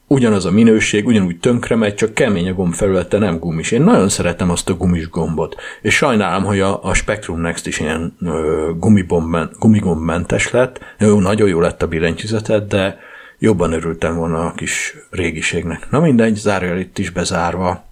[0.07, 3.71] ugyanaz a minőség, ugyanúgy tönkre megy, csak kemény a gomb felülete, nem gumis.
[3.71, 7.79] Én nagyon szeretem azt a gumis gombot, és sajnálom, hogy a, a Spectrum Next is
[7.79, 8.77] ilyen uh,
[9.59, 10.79] gumigombmentes lett.
[10.99, 12.99] Jó, nagyon jó lett a billentyűzetet, de
[13.39, 15.89] jobban örültem volna a kis régiségnek.
[15.89, 17.85] Na mindegy, zárja itt is bezárva.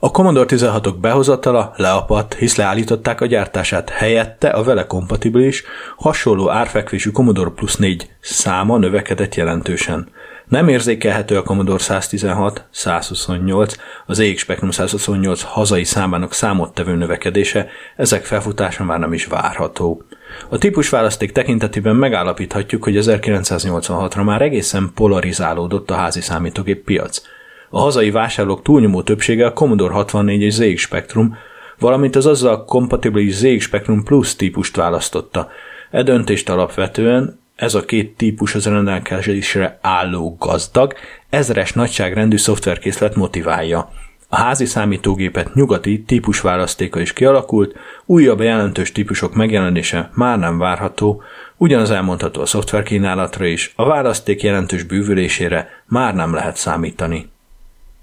[0.00, 5.64] A Commodore 16-ok behozatala leapadt, hisz leállították a gyártását, helyette a vele kompatibilis,
[5.96, 10.08] hasonló árfekvésű Commodore Plus 4 száma növekedett jelentősen.
[10.48, 13.74] Nem érzékelhető a Commodore 116, 128,
[14.06, 20.02] az EX Spectrum 128 hazai számának számottevő növekedése, ezek felfutása már nem is várható.
[20.48, 27.22] A típusválaszték tekintetében megállapíthatjuk, hogy 1986-ra már egészen polarizálódott a házi számítógép piac.
[27.70, 31.36] A hazai vásárlók túlnyomó többsége a Commodore 64 és ZX Spectrum,
[31.78, 35.48] valamint az azzal kompatibilis ZX Spectrum Plus típust választotta.
[35.90, 40.94] E döntést alapvetően ez a két típus az rendelkezésre álló gazdag,
[41.30, 43.90] ezres nagyságrendű szoftverkészlet motiválja.
[44.30, 51.22] A házi számítógépet nyugati típusválasztéka is kialakult, újabb jelentős típusok megjelenése már nem várható,
[51.56, 57.30] ugyanaz elmondható a szoftverkínálatra is, a választék jelentős bűvülésére már nem lehet számítani.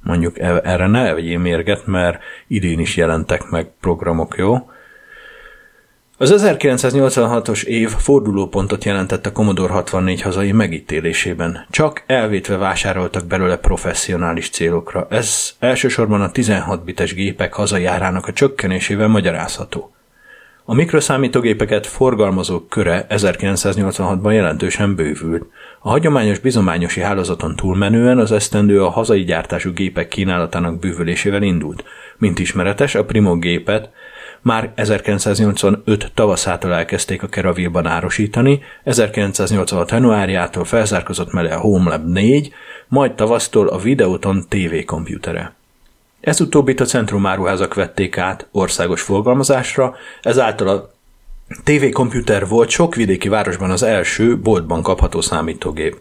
[0.04, 4.70] Mondjuk e- erre ne vegyél mérget, mert idén is jelentek meg programok, jó?
[6.18, 11.66] Az 1986-os év fordulópontot jelentett a Commodore 64 hazai megítélésében.
[11.70, 15.08] Csak elvétve vásároltak belőle professzionális célokra.
[15.10, 19.94] Ez elsősorban a 16 bites gépek hazajárának a csökkenésével magyarázható.
[20.66, 25.46] A mikroszámítógépeket forgalmazók köre 1986-ban jelentősen bővült.
[25.80, 31.84] A hagyományos bizományosi hálózaton túlmenően az esztendő a hazai gyártású gépek kínálatának bővülésével indult.
[32.18, 33.90] Mint ismeretes, a Primo gépet
[34.46, 42.54] már 1985 tavaszától elkezdték a Keravilban árosítani, 1986 januárjától felzárkozott mellé a HomeLab 4,
[42.88, 45.54] majd tavasztól a Videoton TV komputere.
[46.22, 50.92] Ez utóbbit a centrumáruházak vették át országos forgalmazásra, ezáltal a
[51.64, 55.98] TV komputer volt sok vidéki városban az első boltban kapható számítógép.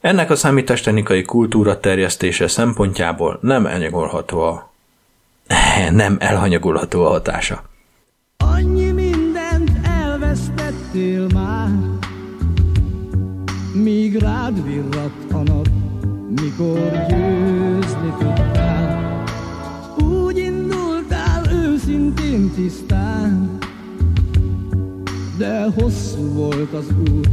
[0.00, 4.71] Ennek a számítástechnikai kultúra terjesztése szempontjából nem elnyagolható a
[5.90, 7.62] nem elhanyagolható a hatása.
[8.36, 11.70] Annyi mindent elvesztettél már,
[13.74, 15.68] míg rád virradt a nap,
[16.40, 19.24] mikor győzni tudtál.
[19.98, 23.58] Úgy indultál őszintén tisztán,
[25.38, 27.28] de hosszú volt az út,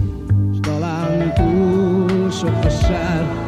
[0.53, 3.47] s talán túl sok a sár.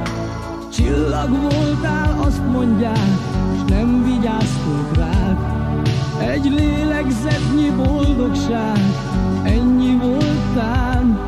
[0.73, 3.17] Csillag voltál, azt mondják,
[3.57, 5.37] s nem vigyáztunk rád.
[6.19, 8.79] Egy lélegzetnyi boldogság,
[9.43, 11.19] ennyi voltál.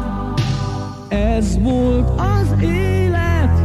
[1.08, 3.62] Ez volt az élet.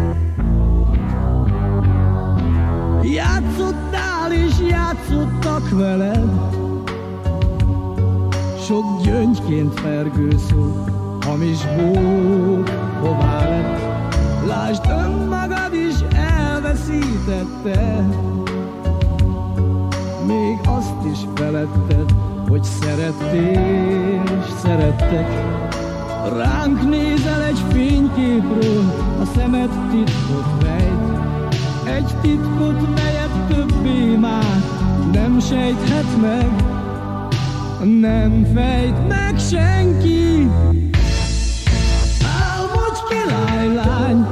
[3.02, 6.30] Játszottál és játszottak veled.
[8.64, 10.84] Sok gyöngyként fergő szó,
[11.20, 12.68] hamis bók,
[13.00, 13.80] hová lett.
[14.46, 18.06] Lásd önmagad is elveszítette
[20.28, 22.14] Még azt is feletted,
[22.48, 25.28] hogy szerettél és szerettek.
[26.36, 28.84] Ránk nézel egy fényképről,
[29.20, 31.18] a szemed titkot rejt.
[31.84, 34.62] Egy titkot, melyet többé már
[35.12, 36.50] nem sejthet meg.
[38.00, 40.50] Nem fejt meg senki.
[42.40, 44.26] Álmodj királylány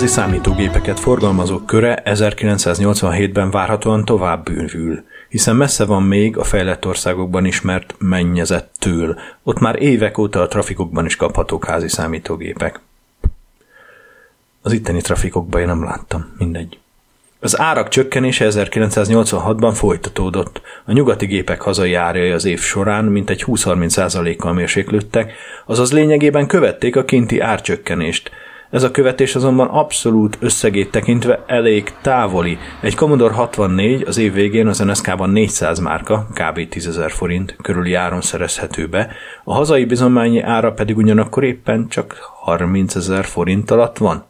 [0.00, 7.44] házi számítógépeket forgalmazók köre 1987-ben várhatóan tovább bővül, hiszen messze van még a fejlett országokban
[7.44, 12.80] ismert mennyezettől, ott már évek óta a trafikokban is kaphatók házi számítógépek.
[14.62, 16.78] Az itteni trafikokban én nem láttam, mindegy.
[17.40, 20.60] Az árak csökkenése 1986-ban folytatódott.
[20.84, 25.32] A nyugati gépek hazai árai az év során mintegy 20-30%-kal mérséklődtek,
[25.66, 28.30] azaz lényegében követték a kinti árcsökkenést.
[28.70, 32.58] Ez a követés azonban abszolút összegét tekintve elég távoli.
[32.80, 36.68] Egy Commodore 64 az év végén az NSK-ban 400 márka, kb.
[36.68, 39.12] 10 ezer forint körüli áron szerezhető be,
[39.44, 44.24] a hazai bizományi ára pedig ugyanakkor éppen csak 30 ezer forint alatt van.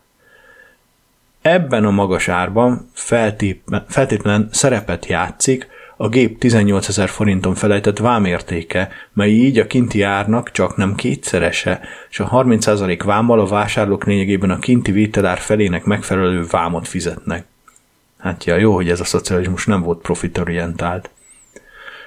[1.42, 5.68] Ebben a magas árban feltép- feltétlen szerepet játszik
[6.02, 11.80] a gép 18 ezer forinton felejtett vámértéke, mely így a kinti árnak csak nem kétszerese,
[12.10, 17.44] és a 30% vámmal a vásárlók lényegében a kinti vételár felének megfelelő vámot fizetnek.
[18.18, 21.10] Hát ja, jó, hogy ez a szocializmus nem volt profitorientált.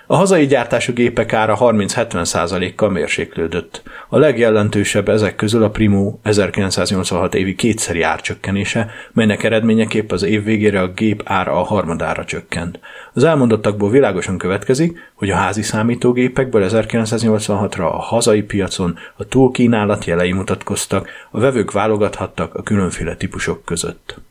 [0.08, 3.82] A hazai gyártású gépek ára 30-70%-kal mérséklődött.
[4.10, 10.82] A legjelentősebb ezek közül a Primo 1986 évi kétszeri árcsökkenése, melynek eredményeképp az év végére
[10.82, 12.80] a gép ára a harmadára csökkent.
[13.14, 20.32] Az elmondottakból világosan következik, hogy a házi számítógépekből 1986-ra a hazai piacon a túlkínálat jelei
[20.32, 24.22] mutatkoztak, a vevők válogathattak a különféle típusok között.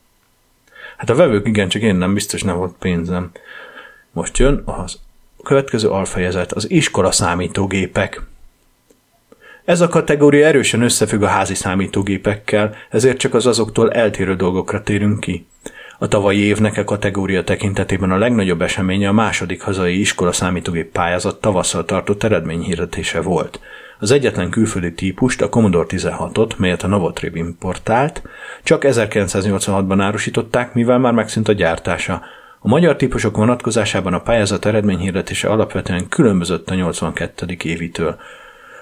[0.97, 3.31] Hát a vevők igen, csak én nem, biztos nem volt pénzem.
[4.13, 4.99] Most jön az
[5.43, 8.23] következő alfejezet, az iskola számítógépek.
[9.65, 15.21] Ez a kategória erősen összefügg a házi számítógépekkel, ezért csak az azoktól eltérő dolgokra térünk
[15.21, 15.47] ki.
[15.99, 21.41] A tavalyi évnek a kategória tekintetében a legnagyobb eseménye a második hazai iskola számítógép pályázat
[21.41, 23.61] tavasszal tartott eredményhirdetése volt.
[23.99, 28.23] Az egyetlen külföldi típust, a Commodore 16-ot, melyet a Novotrib importált,
[28.63, 32.23] csak 1986-ban árusították, mivel már megszűnt a gyártása,
[32.65, 37.57] a magyar típusok vonatkozásában a pályázat eredményhirdetése alapvetően különbözött a 82.
[37.65, 38.17] évitől.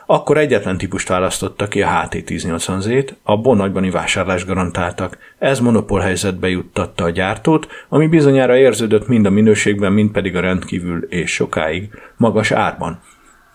[0.06, 5.18] Akkor egyetlen típust választotta ki, a HT1080Z-t, abból nagybani vásárlást garantáltak.
[5.38, 10.40] Ez monopól helyzetbe juttatta a gyártót, ami bizonyára érződött mind a minőségben, mind pedig a
[10.40, 13.00] rendkívül és sokáig magas árban.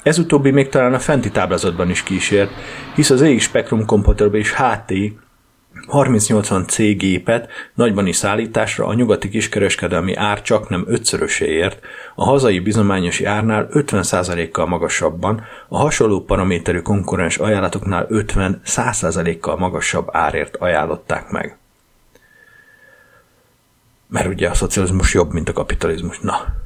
[0.03, 2.51] Ez utóbbi még talán a fenti táblázatban is kísért,
[2.95, 4.93] hisz az EX Spectrum Compatibilis HT
[5.91, 11.79] 3080C gépet nagybani szállításra a nyugati kiskereskedelmi ár csak nem ötszöröséért,
[12.15, 21.29] a hazai bizományosi árnál 50%-kal magasabban, a hasonló paraméterű konkurens ajánlatoknál 50-100%-kal magasabb árért ajánlották
[21.29, 21.57] meg.
[24.07, 26.19] Mert ugye a szocializmus jobb, mint a kapitalizmus.
[26.19, 26.63] Na,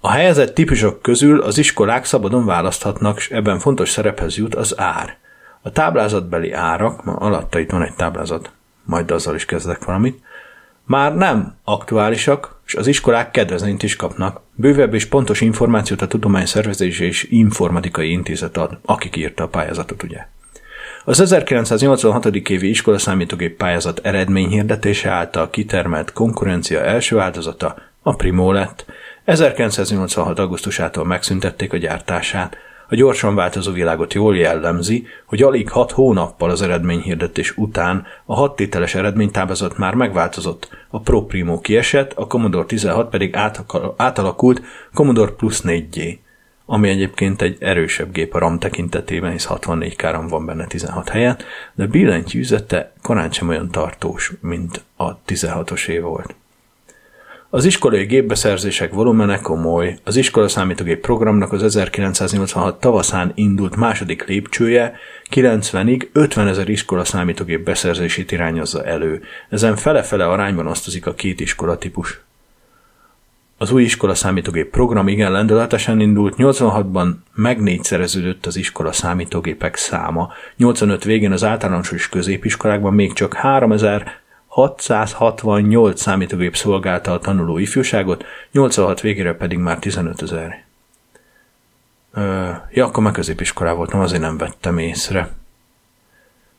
[0.00, 5.16] a helyezett típusok közül az iskolák szabadon választhatnak, és ebben fontos szerephez jut az ár.
[5.62, 8.50] A táblázatbeli árak, ma alatta itt van egy táblázat,
[8.84, 10.22] majd azzal is kezdek valamit,
[10.84, 14.40] már nem aktuálisak, és az iskolák kedvezményt is kapnak.
[14.54, 20.26] Bővebb és pontos információt a Tudományszervezési és Informatikai Intézet ad, akik írta a pályázatot, ugye.
[21.04, 22.26] Az 1986.
[22.26, 28.86] évi iskolaszámítógép pályázat eredményhirdetése által kitermelt konkurencia első változata a Primo lett.
[29.24, 30.38] 1986.
[30.38, 32.56] augusztusától megszüntették a gyártását,
[32.88, 38.94] a gyorsan változó világot jól jellemzi, hogy alig hat hónappal az eredményhirdetés után a hattételes
[38.94, 43.36] eredménytáblázat már megváltozott, a Pro Primo kiesett, a Commodore 16 pedig
[43.96, 44.62] átalakult
[44.94, 46.18] Commodore Plus 4G,
[46.66, 51.44] ami egyébként egy erősebb gép a RAM tekintetében, hisz 64 káram van benne 16 helyet,
[51.74, 56.34] de billentyűzete korán sem olyan tartós, mint a 16-os év volt.
[57.50, 59.98] Az iskolai gépbeszerzések volumene komoly.
[60.04, 64.96] Az iskola számítógép programnak az 1986 tavaszán indult második lépcsője
[65.30, 69.22] 90-ig 50 ezer iskola számítógép beszerzését irányozza elő.
[69.48, 72.20] Ezen fele-fele arányban osztozik a két iskola típus.
[73.58, 80.32] Az új iskola számítógép program igen lendületesen indult, 86-ban meg négyszereződött az iskola számítógépek száma.
[80.56, 84.26] 85 végén az általános és középiskolákban még csak 3000
[84.58, 90.64] 668 számítógép szolgálta a tanuló ifjúságot, 86 végére pedig már 15 ezer.
[92.70, 95.30] Ja, akkor már középiskolá voltam, azért nem vettem észre.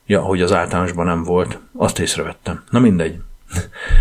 [0.05, 2.63] Ja, hogy az általánosban nem volt, azt észrevettem.
[2.69, 3.19] Na mindegy.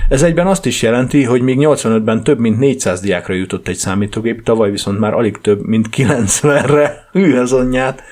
[0.08, 4.42] Ez egyben azt is jelenti, hogy még 85-ben több mint 400 diákra jutott egy számítógép,
[4.42, 7.08] tavaly viszont már alig több, mint 90-re.
[7.12, 8.02] Hű az anyját.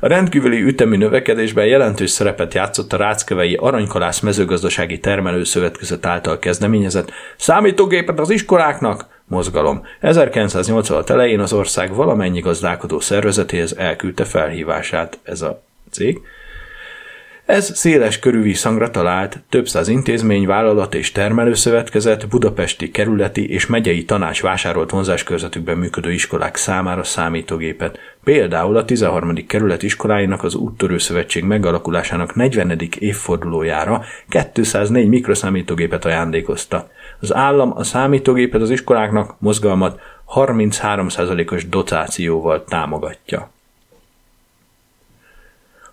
[0.00, 8.20] A rendkívüli ütemű növekedésben jelentős szerepet játszott a Ráckevei Aranykalász mezőgazdasági termelőszövetkezet által kezdeményezett számítógépet
[8.20, 9.82] az iskoláknak mozgalom.
[10.00, 16.20] 1986 elején az ország valamennyi gazdálkodó szervezetéhez elküldte felhívását ez a cég,
[17.46, 24.04] ez széles körű visszhangra talált, több száz intézmény, vállalat és termelőszövetkezet, budapesti kerületi és megyei
[24.04, 27.98] tanács vásárolt vonzáskörzetükben működő iskolák számára számítógépet.
[28.24, 29.46] Például a 13.
[29.46, 32.78] kerület iskoláinak az úttörő szövetség megalakulásának 40.
[32.98, 34.04] évfordulójára
[34.52, 36.90] 204 mikroszámítógépet ajándékozta.
[37.20, 40.00] Az állam a számítógépet az iskoláknak mozgalmat
[40.34, 43.50] 33%-os dotációval támogatja.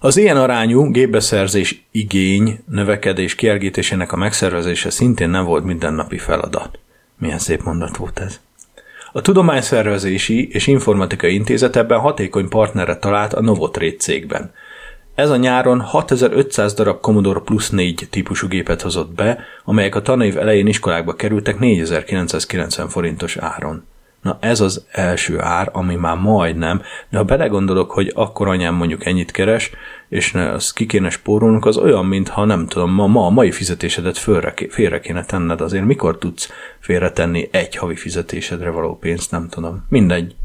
[0.01, 6.79] Az ilyen arányú gépbeszerzés igény növekedés kielgítésének a megszervezése szintén nem volt mindennapi feladat.
[7.17, 8.39] Milyen szép mondat volt ez.
[9.11, 14.51] A Tudományszervezési és Informatikai Intézet ebben hatékony partnerre talált a Novotrade cégben.
[15.15, 20.37] Ez a nyáron 6500 darab Commodore Plus 4 típusú gépet hozott be, amelyek a tanév
[20.37, 23.83] elején iskolákba kerültek 4990 forintos áron.
[24.29, 29.05] Na ez az első ár, ami már majdnem, de ha belegondolok, hogy akkor anyám mondjuk
[29.05, 29.71] ennyit keres,
[30.09, 34.17] és az ki kéne spórolnunk, az olyan, mintha nem tudom, ma, ma a mai fizetésedet
[34.17, 39.85] fölre, félre kéne tenned, azért mikor tudsz félretenni egy havi fizetésedre való pénzt, nem tudom.
[39.89, 40.35] Mindegy.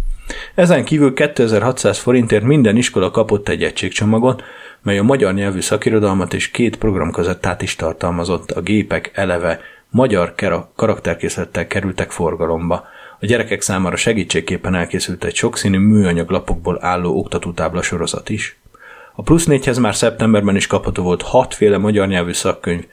[0.54, 4.42] Ezen kívül 2600 forintért minden iskola kapott egy egységcsomagot,
[4.82, 9.60] mely a magyar nyelvű szakirodalmat és két programkazettát is tartalmazott, a gépek eleve
[9.90, 10.34] magyar
[10.76, 12.92] karakterkészlettel kerültek forgalomba.
[13.24, 18.58] A gyerekek számára segítségképpen elkészült egy sokszínű műanyag lapokból álló oktatótábla sorozat is.
[19.14, 22.84] A plusz négyhez már szeptemberben is kapható volt hatféle magyar nyelvű szakkönyv,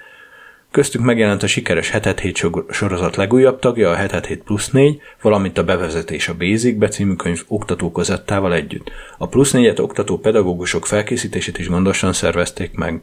[0.72, 5.58] Köztük megjelent a sikeres hetet hét sorozat legújabb tagja, a hetet hét plusz 4, valamint
[5.58, 8.92] a bevezetés a Basic becímű könyv oktatókozettával együtt.
[9.18, 13.02] A plusz 4-et oktató pedagógusok felkészítését is gondosan szervezték meg.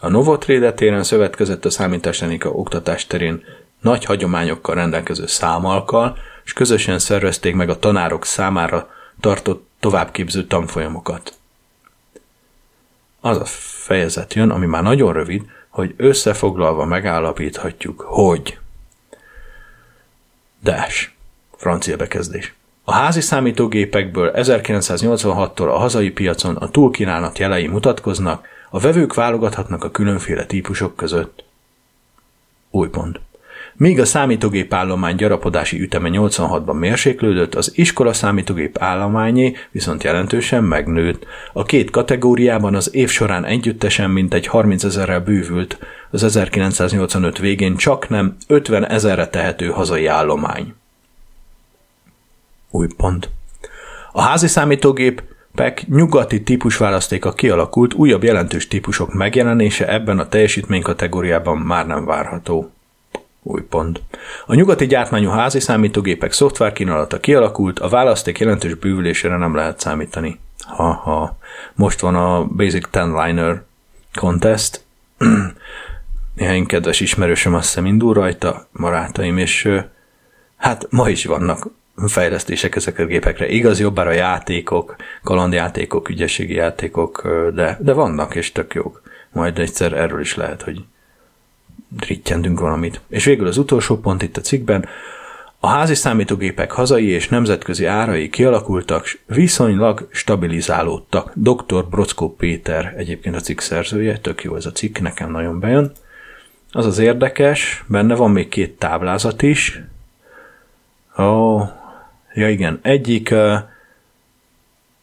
[0.00, 3.42] A Novotrade téren szövetkezett a számítástechnika oktatás terén
[3.80, 8.90] nagy hagyományokkal rendelkező számalkal, és közösen szervezték meg a tanárok számára
[9.20, 11.34] tartott továbbképző tanfolyamokat.
[13.20, 13.44] Az a
[13.84, 18.58] fejezet jön, ami már nagyon rövid, hogy összefoglalva megállapíthatjuk, hogy
[20.62, 21.08] Dash,
[21.56, 22.54] francia bekezdés.
[22.84, 29.90] A házi számítógépekből 1986-tól a hazai piacon a túlkínálat jelei mutatkoznak, a vevők válogathatnak a
[29.90, 31.44] különféle típusok között.
[32.70, 33.20] Új pont.
[33.76, 41.26] Míg a számítógép állomány gyarapodási üteme 86-ban mérséklődött, az iskola számítógép állományé viszont jelentősen megnőtt.
[41.52, 45.78] A két kategóriában az év során együttesen mintegy 30 ezerrel bővült,
[46.10, 50.74] az 1985 végén csak nem 50 ezerre tehető hazai állomány.
[52.70, 53.30] Új pont.
[54.12, 55.22] A házi számítógép
[55.54, 62.73] PEC nyugati típusválasztéka kialakult, újabb jelentős típusok megjelenése ebben a teljesítmény kategóriában már nem várható.
[63.46, 64.02] Új pont.
[64.46, 70.40] A nyugati gyártmányú házi számítógépek szoftverkínálata kialakult, a választék jelentős bővülésére nem lehet számítani.
[70.58, 71.38] Ha-ha.
[71.74, 73.62] Most van a Basic 10 Liner
[74.14, 74.84] Contest.
[76.34, 79.68] Néhány kedves ismerősöm azt hiszem indul rajta, barátaim, és
[80.56, 81.66] hát ma is vannak
[82.06, 83.48] fejlesztések ezek a gépekre.
[83.48, 89.02] Igaz, jobbára játékok, kalandjátékok, ügyességi játékok, de, de vannak, és tök jók.
[89.32, 90.84] Majd egyszer erről is lehet, hogy
[92.06, 93.00] rittyentünk valamit.
[93.08, 94.86] És végül az utolsó pont itt a cikkben,
[95.64, 101.32] a házi számítógépek hazai és nemzetközi árai kialakultak, viszonylag stabilizálódtak.
[101.34, 101.84] Dr.
[101.90, 105.92] Brockó Péter egyébként a cikk szerzője, tök jó ez a cikk, nekem nagyon bejön.
[106.72, 109.80] Az az érdekes, benne van még két táblázat is.
[111.18, 111.60] Ó,
[112.34, 113.34] ja igen, egyik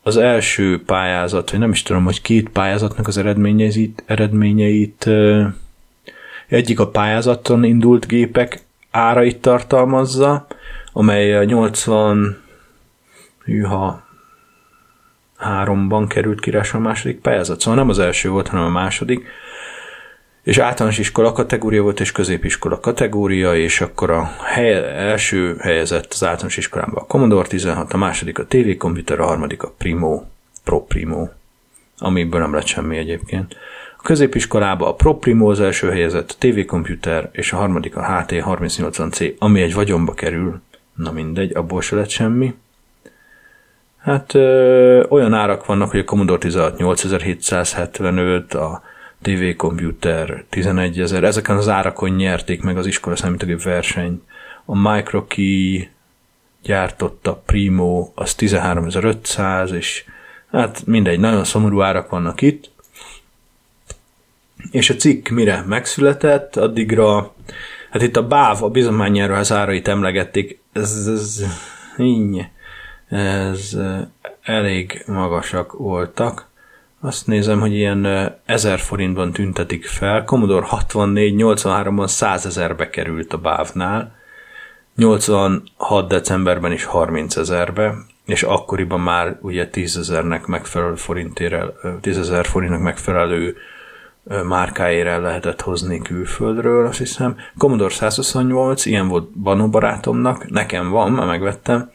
[0.03, 5.09] az első pályázat, vagy nem is tudom, hogy két pályázatnak az eredményeit, eredményeit
[6.52, 8.60] egyik a pályázaton indult gépek
[8.91, 10.47] árait tartalmazza,
[10.93, 12.41] amely 80
[13.43, 14.04] hűha
[15.38, 17.60] háromban került kirásra a második pályázat.
[17.60, 19.28] Szóval nem az első volt, hanem a második.
[20.43, 26.24] És általános iskola kategória volt, és középiskola kategória, és akkor a hely, első helyezett az
[26.24, 30.24] általános iskolában a Commodore 16, a második a TV komputer, a harmadik a Primo,
[30.64, 31.28] Pro Primo,
[31.97, 33.56] amiből nem lett semmi egyébként.
[34.02, 39.38] A középiskolába a ProPrimo az első helyezett, a TV Computer és a harmadik a HT3080C,
[39.38, 40.62] ami egy vagyonba kerül.
[40.95, 42.54] Na mindegy, abból se lett semmi.
[43.97, 48.82] Hát ö, olyan árak vannak, hogy a Commodore 16 8775, a
[49.22, 54.22] TV Computer 11000, ezeken az árakon nyerték meg az iskola számítógép versenyt.
[54.66, 55.89] A Microkey
[56.64, 60.06] gyártotta Primo, az 13500, és
[60.52, 62.70] hát mindegy, nagyon szomorú árak vannak itt.
[64.72, 67.34] És a cikk mire megszületett, addigra,
[67.91, 71.43] hát itt a BÁV, a bizományára az árait emlegették, ez, ez,
[71.97, 72.45] így,
[73.09, 73.78] ez
[74.41, 76.49] elég magasak voltak.
[77.01, 78.07] Azt nézem, hogy ilyen
[78.45, 80.24] 1000 forintban tüntetik fel.
[80.24, 84.20] Commodore 64 83-ban 100 ezerbe került a bávnál,
[84.95, 87.93] 86 decemberben is 30 ezerbe,
[88.26, 91.66] és akkoriban már ugye 10 ezernek megfelelő forintére,
[92.01, 93.55] 10 ezer forintnak megfelelő
[94.24, 97.38] márkáért el lehetett hozni külföldről, azt hiszem.
[97.57, 101.91] Commodore 128, ilyen volt Banó barátomnak, nekem van, már megvettem,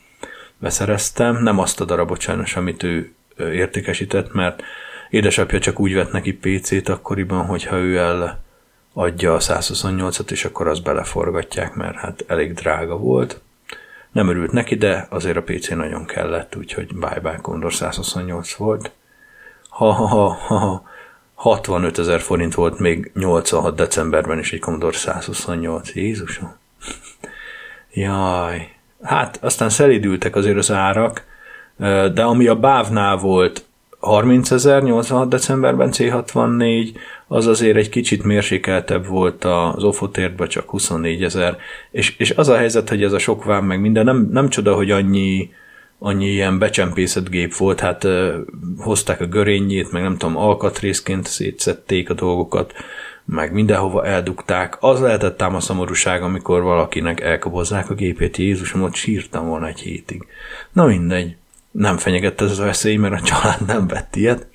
[0.59, 4.63] beszereztem, nem azt a darabot sajnos, amit ő értékesített, mert
[5.11, 8.45] édesapja csak úgy vett neki PC-t akkoriban, hogyha ő el
[8.93, 13.41] adja a 128-at, és akkor azt beleforgatják, mert hát elég drága volt.
[14.13, 18.91] Nem örült neki, de azért a PC nagyon kellett, úgyhogy bye-bye Commodore 128 volt.
[19.69, 20.83] Ha, ha, ha, ha,
[21.37, 25.95] 65 ezer forint volt még 86 decemberben is egy Commodore 128.
[25.95, 26.57] Jézusom!
[27.93, 28.69] Jaj!
[29.03, 31.25] Hát aztán szelidültek azért az árak,
[32.15, 33.65] de ami a bávnál volt
[33.99, 36.95] 30 ezer 86 decemberben C64,
[37.27, 41.57] az azért egy kicsit mérsékeltebb volt az Ofotértben, csak 24 ezer,
[41.91, 44.75] és, és az a helyzet, hogy ez a sok vám meg minden, nem, nem csoda,
[44.75, 45.51] hogy annyi
[45.99, 48.35] annyi ilyen becsempészett gép volt, hát uh,
[48.79, 52.75] hozták a görényét, meg nem tudom, alkatrészként szétszették a dolgokat,
[53.25, 54.77] meg mindenhova eldugták.
[54.81, 58.37] Az lehetett ám a szomorúság, amikor valakinek elkobozzák a gépét.
[58.37, 60.27] Jézusom, ott sírtam volna egy hétig.
[60.73, 61.37] Na mindegy,
[61.71, 64.47] nem fenyegett ez a veszély, mert a család nem vett ilyet.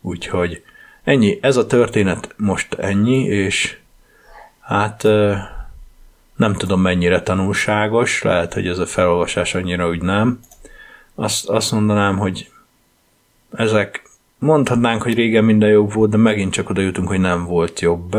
[0.00, 0.62] Úgyhogy
[1.04, 3.78] ennyi, ez a történet most ennyi, és
[4.60, 5.02] hát
[6.36, 10.40] nem tudom mennyire tanulságos, lehet, hogy ez a felolvasás annyira úgy nem,
[11.14, 12.50] azt, azt mondanám, hogy
[13.56, 14.02] ezek
[14.38, 18.16] mondhatnánk, hogy régen minden jobb volt, de megint csak oda jutunk, hogy nem volt jobb.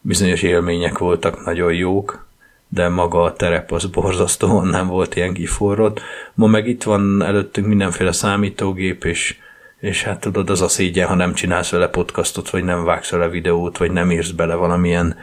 [0.00, 2.26] Bizonyos élmények voltak nagyon jók,
[2.68, 6.00] de maga a terep az borzasztóan nem volt ilyen kiforrott.
[6.34, 9.36] Ma meg itt van előttünk mindenféle számítógép, és,
[9.80, 13.28] és hát tudod, az a szégyen, ha nem csinálsz vele podcastot, vagy nem vágsz vele
[13.28, 15.16] videót, vagy nem írsz bele valamilyen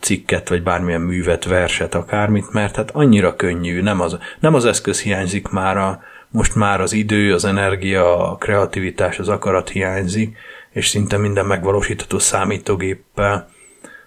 [0.00, 5.00] cikket, vagy bármilyen művet, verset, akármit, mert hát annyira könnyű, nem az, nem az eszköz
[5.00, 10.36] hiányzik már, a, most már az idő, az energia, a kreativitás, az akarat hiányzik,
[10.70, 13.48] és szinte minden megvalósítható számítógéppel,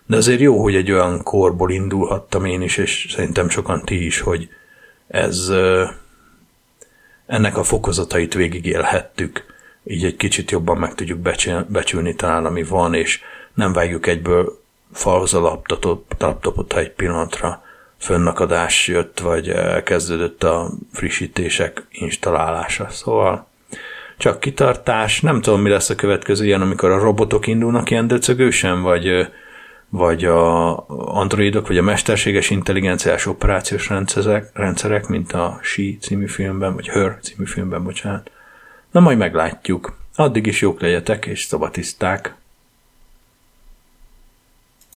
[0.05, 4.20] de azért jó, hogy egy olyan korból indulhattam én is, és szerintem sokan ti is,
[4.20, 4.49] hogy
[5.07, 5.51] ez
[7.26, 9.45] ennek a fokozatait végigélhettük,
[9.84, 11.20] így egy kicsit jobban meg tudjuk
[11.67, 13.22] becsülni talán, ami van, és
[13.53, 14.59] nem vágjuk egyből
[14.92, 17.64] falhoz a laptopot, laptopot ha egy pillanatra
[17.98, 22.90] fönnakadás jött, vagy kezdődött a frissítések installálása.
[22.90, 23.48] Szóval
[24.18, 28.82] csak kitartás, nem tudom, mi lesz a következő ilyen, amikor a robotok indulnak ilyen döcögősen,
[28.82, 29.28] vagy,
[29.90, 30.78] vagy a
[31.16, 37.18] androidok, vagy a mesterséges intelligenciás operációs rendszerek, rendszerek mint a She című filmben, vagy Her
[37.22, 38.32] című filmben, bocsánat.
[38.92, 39.98] Na majd meglátjuk.
[40.16, 42.36] Addig is jók legyetek, és szabatiszták.